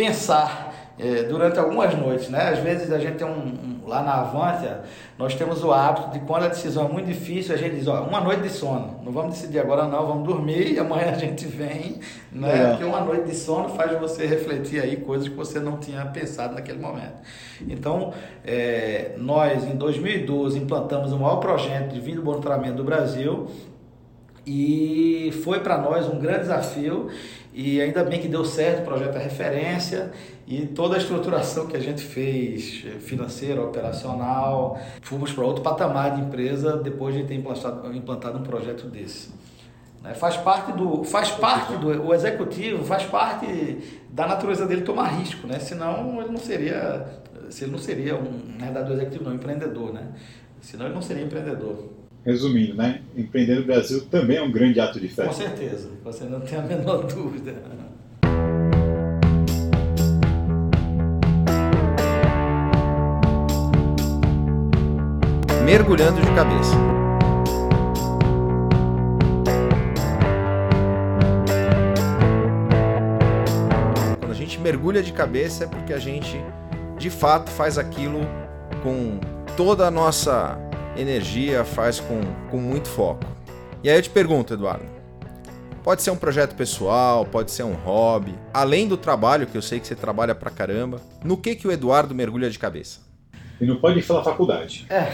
[0.00, 2.48] pensar é, durante algumas noites, né?
[2.48, 4.80] Às vezes a gente tem um, um, lá na Avantia,
[5.18, 8.02] nós temos o hábito de quando a decisão é muito difícil, a gente diz, ó,
[8.02, 8.98] uma noite de sono.
[9.04, 12.00] Não vamos decidir agora não, vamos dormir e amanhã a gente vem,
[12.32, 12.68] né?
[12.70, 16.54] Porque uma noite de sono faz você refletir aí coisas que você não tinha pensado
[16.54, 17.16] naquele momento.
[17.68, 23.48] Então, é, nós em 2012 implantamos o maior projeto de vídeo monitoramento do Brasil
[24.46, 27.10] e foi para nós um grande desafio
[27.52, 30.12] e ainda bem que deu certo, o projeto é referência
[30.46, 36.14] e toda a estruturação que a gente fez, eh, financeira, operacional, fomos para outro patamar
[36.14, 39.30] de empresa depois de ter implantado, implantado um projeto desse.
[40.02, 40.14] Né?
[40.14, 43.78] Faz parte do, faz parte do, o executivo faz parte
[44.08, 45.58] da natureza dele tomar risco, né?
[45.58, 47.06] Senão ele não seria,
[47.50, 50.08] se ele não seria um, na verdade, o executivo não, um empreendedor, né?
[50.60, 51.99] Senão ele não seria empreendedor.
[52.24, 53.00] Resumindo, né?
[53.16, 55.24] Empreender no Brasil também é um grande ato de fé.
[55.24, 57.54] Com certeza, você não tem a menor dúvida.
[65.64, 66.74] Mergulhando de cabeça.
[74.18, 76.38] Quando a gente mergulha de cabeça é porque a gente
[76.98, 78.20] de fato faz aquilo
[78.82, 79.18] com
[79.56, 80.58] toda a nossa
[81.00, 82.20] energia, faz com,
[82.50, 83.24] com muito foco.
[83.82, 84.84] E aí eu te pergunto, Eduardo,
[85.82, 89.80] pode ser um projeto pessoal, pode ser um hobby, além do trabalho, que eu sei
[89.80, 93.00] que você trabalha pra caramba, no que que o Eduardo mergulha de cabeça?
[93.60, 94.86] E não pode falar faculdade.
[94.88, 95.06] É.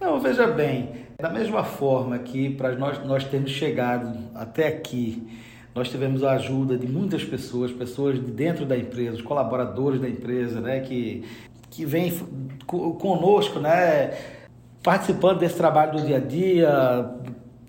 [0.04, 5.26] não, veja bem, da mesma forma que para nós, nós termos chegado até aqui,
[5.74, 10.08] nós tivemos a ajuda de muitas pessoas, pessoas de dentro da empresa, os colaboradores da
[10.08, 11.24] empresa, né, que
[11.70, 12.12] que vem
[12.66, 14.12] conosco, né,
[14.82, 17.10] participando desse trabalho do dia a dia,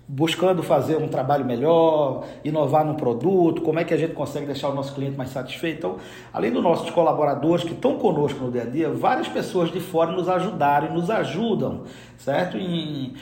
[0.07, 4.67] buscando fazer um trabalho melhor, inovar no produto, como é que a gente consegue deixar
[4.69, 5.77] o nosso cliente mais satisfeito.
[5.77, 5.97] Então,
[6.33, 10.11] além dos nossos colaboradores que estão conosco no dia a dia, várias pessoas de fora
[10.11, 11.83] nos ajudaram e nos ajudam,
[12.17, 12.57] certo?
[12.57, 13.13] Em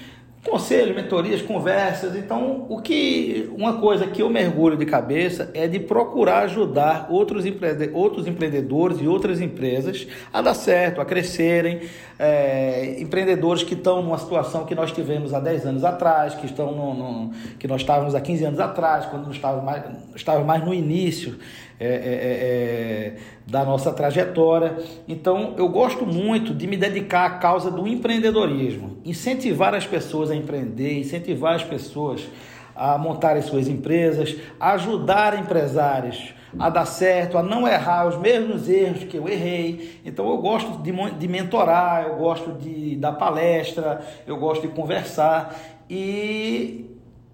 [0.44, 2.16] conselho, mentorias, conversas.
[2.16, 7.46] Então, o que uma coisa que eu mergulho de cabeça é de procurar ajudar outros,
[7.46, 11.82] empreende, outros empreendedores e outras empresas a dar certo, a crescerem.
[12.18, 16.72] É, empreendedores que estão numa situação que nós tivemos há 10 anos atrás, que estão
[16.74, 19.84] no, no que nós estávamos há 15 anos atrás, quando estávamos mais,
[20.16, 21.38] estávamos mais no início
[21.80, 23.16] é é, é, é,
[23.48, 24.78] da nossa trajetória.
[25.08, 30.36] Então, eu gosto muito de me dedicar à causa do empreendedorismo, incentivar as pessoas a
[30.36, 32.28] empreender, incentivar as pessoas
[32.76, 39.04] a montarem suas empresas, ajudar empresários a dar certo, a não errar os mesmos erros
[39.04, 40.00] que eu errei.
[40.04, 45.56] Então eu gosto de, de mentorar, eu gosto de dar palestra, eu gosto de conversar
[45.90, 46.89] e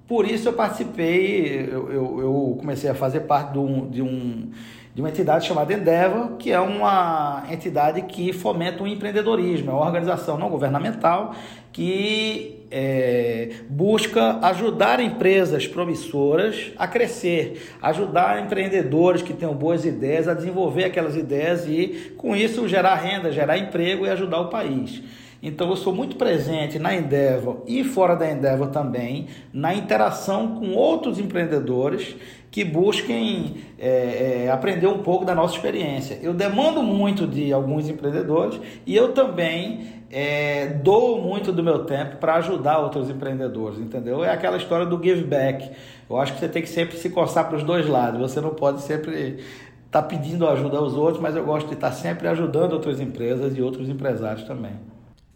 [0.08, 4.52] por isso eu participei, eu, eu, eu comecei a fazer parte de um, de um,
[4.94, 9.86] de uma entidade chamada Endeavor, que é uma entidade que fomenta o empreendedorismo, é uma
[9.86, 11.34] organização não governamental
[11.72, 20.34] que é, busca ajudar empresas promissoras a crescer, ajudar empreendedores que tenham boas ideias a
[20.34, 25.02] desenvolver aquelas ideias e, com isso, gerar renda, gerar emprego e ajudar o país.
[25.48, 30.74] Então eu sou muito presente na Endeavor e fora da Endeavor também, na interação com
[30.74, 32.16] outros empreendedores
[32.50, 36.18] que busquem é, é, aprender um pouco da nossa experiência.
[36.20, 42.16] Eu demando muito de alguns empreendedores e eu também é, dou muito do meu tempo
[42.16, 44.24] para ajudar outros empreendedores, entendeu?
[44.24, 45.70] É aquela história do give back.
[46.10, 48.20] Eu acho que você tem que sempre se coçar para os dois lados.
[48.20, 49.44] Você não pode sempre
[49.86, 53.00] estar tá pedindo ajuda aos outros, mas eu gosto de estar tá sempre ajudando outras
[53.00, 54.95] empresas e outros empresários também.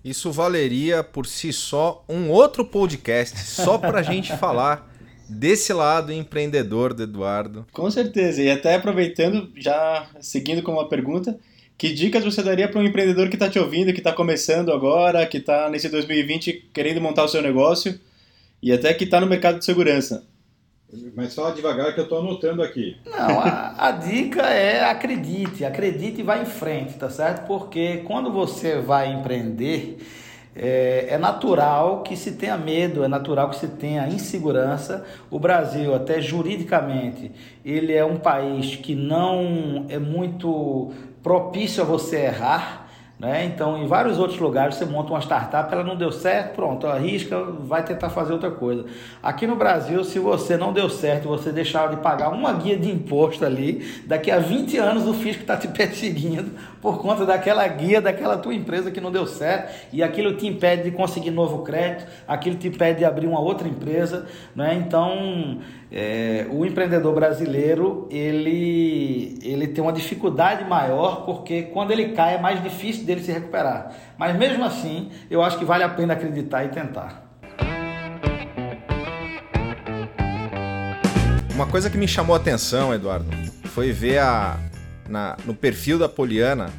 [0.10, 4.92] Isso valeria por si só um outro podcast só para a gente falar
[5.30, 7.68] desse lado empreendedor do Eduardo.
[7.72, 8.42] Com certeza.
[8.42, 11.38] E até aproveitando, já seguindo com uma pergunta,
[11.78, 15.28] que dicas você daria para um empreendedor que está te ouvindo, que está começando agora,
[15.28, 18.00] que está nesse 2020 querendo montar o seu negócio
[18.64, 20.26] e até que está no mercado de segurança?
[21.16, 22.98] Mas fala devagar que eu estou anotando aqui.
[23.06, 27.46] Não, a, a, dica é acredite, acredite e vá em frente, tá certo?
[27.46, 30.00] Porque quando você vai empreender,
[30.56, 35.06] é, é, natural que se tenha medo, é natural que se tenha insegurança.
[35.30, 37.32] O Brasil, até juridicamente,
[37.64, 42.79] ele é um país que não é muito propício a você errar.
[43.20, 43.44] Né?
[43.44, 47.44] Então, em vários outros lugares, você monta uma startup, ela não deu certo, pronto, arrisca,
[47.44, 48.86] vai tentar fazer outra coisa.
[49.22, 52.90] Aqui no Brasil, se você não deu certo, você deixar de pagar uma guia de
[52.90, 56.52] imposto ali, daqui a 20 anos o fisco está te perseguindo
[56.82, 60.84] por conta daquela guia, daquela tua empresa que não deu certo, e aquilo te impede
[60.84, 64.26] de conseguir novo crédito, aquilo te impede de abrir uma outra empresa.
[64.56, 64.76] Né?
[64.76, 65.60] Então,
[65.92, 72.40] é, o empreendedor brasileiro ele, ele tem uma dificuldade maior porque quando ele cai é
[72.40, 73.92] mais difícil dele se recuperar.
[74.18, 77.28] Mas mesmo assim, eu acho que vale a pena acreditar e tentar.
[81.54, 83.30] Uma coisa que me chamou a atenção, Eduardo,
[83.66, 84.58] foi ver a,
[85.10, 86.72] na, no perfil da Poliana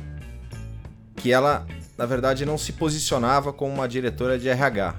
[1.17, 1.67] que ela,
[1.99, 4.95] na verdade, não se posicionava como uma diretora de RH.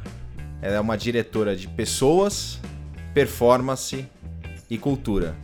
[0.61, 2.59] Ela é uma diretora de pessoas
[3.13, 4.05] performance
[4.69, 5.35] e cultura,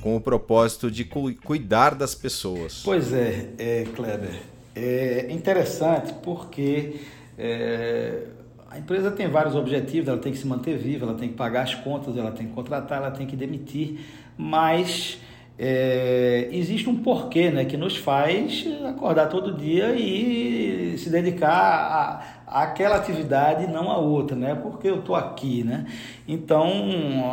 [0.00, 2.80] com o propósito de cu cuidar das pessoas.
[2.84, 4.40] Pois é, é Kleber.
[4.74, 7.00] É interessante porque
[7.36, 8.22] é,
[8.70, 11.62] a empresa tem vários objetivos, ela tem que se manter viva, ela tem que pagar
[11.62, 14.00] as contas, ela tem que contratar, ela tem que demitir,
[14.38, 15.18] mas
[15.62, 22.22] é, existe um porquê né, que nos faz acordar todo dia e se dedicar a,
[22.46, 24.54] a aquela atividade e não a outra, né?
[24.54, 25.84] Porque eu estou aqui, né?
[26.26, 26.66] Então,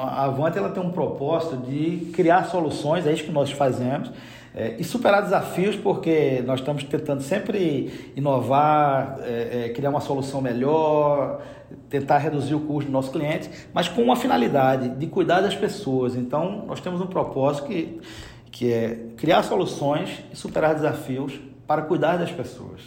[0.03, 4.11] a Avante ela tem um propósito de criar soluções, é isso que nós fazemos,
[4.53, 10.41] é, e superar desafios, porque nós estamos tentando sempre inovar, é, é, criar uma solução
[10.41, 11.41] melhor,
[11.89, 16.15] tentar reduzir o custo do nosso cliente, mas com uma finalidade de cuidar das pessoas.
[16.15, 17.99] Então, nós temos um propósito que,
[18.51, 22.81] que é criar soluções e superar desafios para cuidar das pessoas.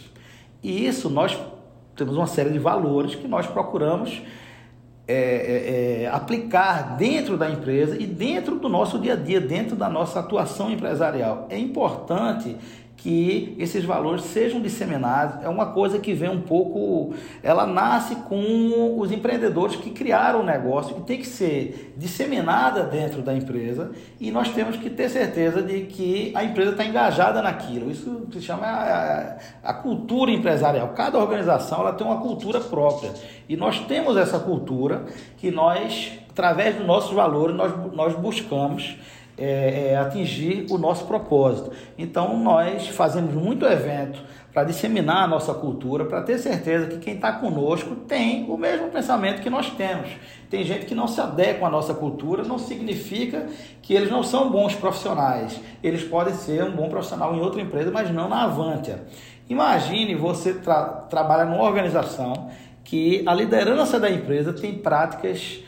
[0.63, 1.37] E isso nós
[1.95, 4.21] temos uma série de valores que nós procuramos
[5.07, 9.75] é, é, é, aplicar dentro da empresa e dentro do nosso dia a dia, dentro
[9.75, 11.47] da nossa atuação empresarial.
[11.49, 12.55] É importante
[13.01, 15.43] que esses valores sejam disseminados.
[15.43, 20.43] É uma coisa que vem um pouco, ela nasce com os empreendedores que criaram o
[20.43, 25.63] negócio e tem que ser disseminada dentro da empresa e nós temos que ter certeza
[25.63, 27.89] de que a empresa está engajada naquilo.
[27.89, 30.89] Isso se chama a, a, cultura empresarial.
[30.89, 33.11] Cada organização ela tem uma cultura própria
[33.49, 35.05] e nós temos essa cultura
[35.37, 38.95] que nós, através dos nossos valores, nós, nós buscamos
[39.37, 41.71] é, é, atingir o nosso propósito.
[41.97, 44.21] Então, nós fazemos muito evento
[44.53, 48.89] para disseminar a nossa cultura, para ter certeza que quem está conosco tem o mesmo
[48.89, 50.09] pensamento que nós temos.
[50.49, 53.47] Tem gente que não se adequa à nossa cultura, não significa
[53.81, 55.59] que eles não são bons profissionais.
[55.81, 59.05] Eles podem ser um bom profissional em outra empresa, mas não na Avantia.
[59.49, 62.49] Imagine você tra trabalhar numa organização
[62.83, 65.63] que a liderança da empresa tem práticas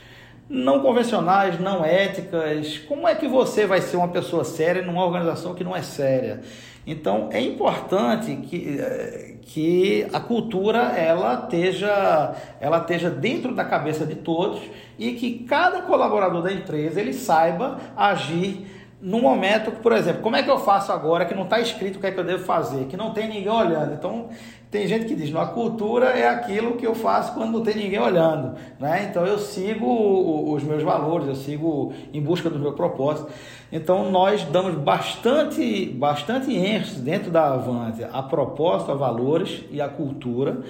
[0.50, 2.78] não convencionais, não éticas.
[2.80, 6.42] Como é que você vai ser uma pessoa séria numa organização que não é séria?
[6.86, 14.06] Então é importante que, eh, que a cultura ela esteja, ela esteja dentro da cabeça
[14.06, 14.62] de todos
[15.00, 18.68] e que cada colaborador da empresa ele saiba agir
[19.04, 22.00] no momento, por exemplo, como é que eu faço agora que não está escrito o
[22.00, 23.94] que é que eu devo fazer, que não tem ninguém olhando?
[23.94, 24.30] Então,
[24.72, 28.00] tem gente que diz, a cultura é aquilo que eu faço quando não tem ninguém
[28.00, 29.06] olhando, né?
[29.10, 33.30] Então, eu sigo os meus valores, eu sigo em busca do meu propósito.
[33.74, 39.90] Então, nós damos bastante, bastante ênfase dentro da Avante a propósito, a valores e a
[39.90, 40.62] cultura.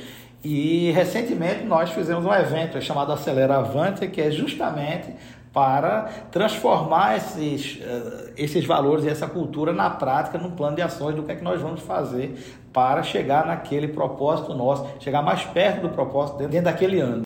[0.44, 5.14] E recentemente nós fizemos um evento chamado Acelera Avante, que é justamente
[5.54, 11.16] para transformar esses, eh, esses valores e essa cultura na prática, no plano de ações
[11.16, 12.36] do que é que nós vamos fazer
[12.74, 17.24] para chegar naquele propósito nosso, chegar mais perto do propósito dentro daquele ano.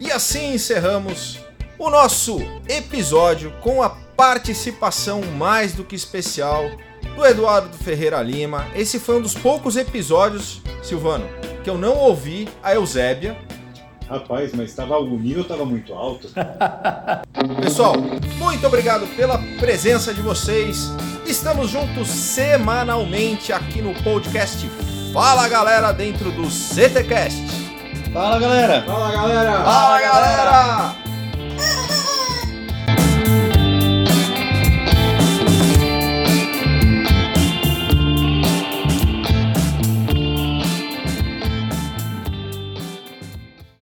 [0.00, 1.38] E assim encerramos
[1.78, 6.64] o nosso episódio com a participação mais do que especial
[7.14, 8.66] do Eduardo Ferreira Lima.
[8.74, 11.37] Esse foi um dos poucos episódios, Silvano,
[11.68, 13.36] que eu não ouvi a Eusébia.
[14.08, 16.30] Rapaz, mas tava, o nível estava muito alto.
[17.60, 17.92] Pessoal,
[18.38, 20.90] muito obrigado pela presença de vocês.
[21.26, 24.66] Estamos juntos semanalmente aqui no podcast
[25.12, 27.44] Fala Galera dentro do CTcast.
[28.14, 28.82] Fala galera!
[28.86, 29.62] Fala galera!
[29.62, 30.96] Fala galera!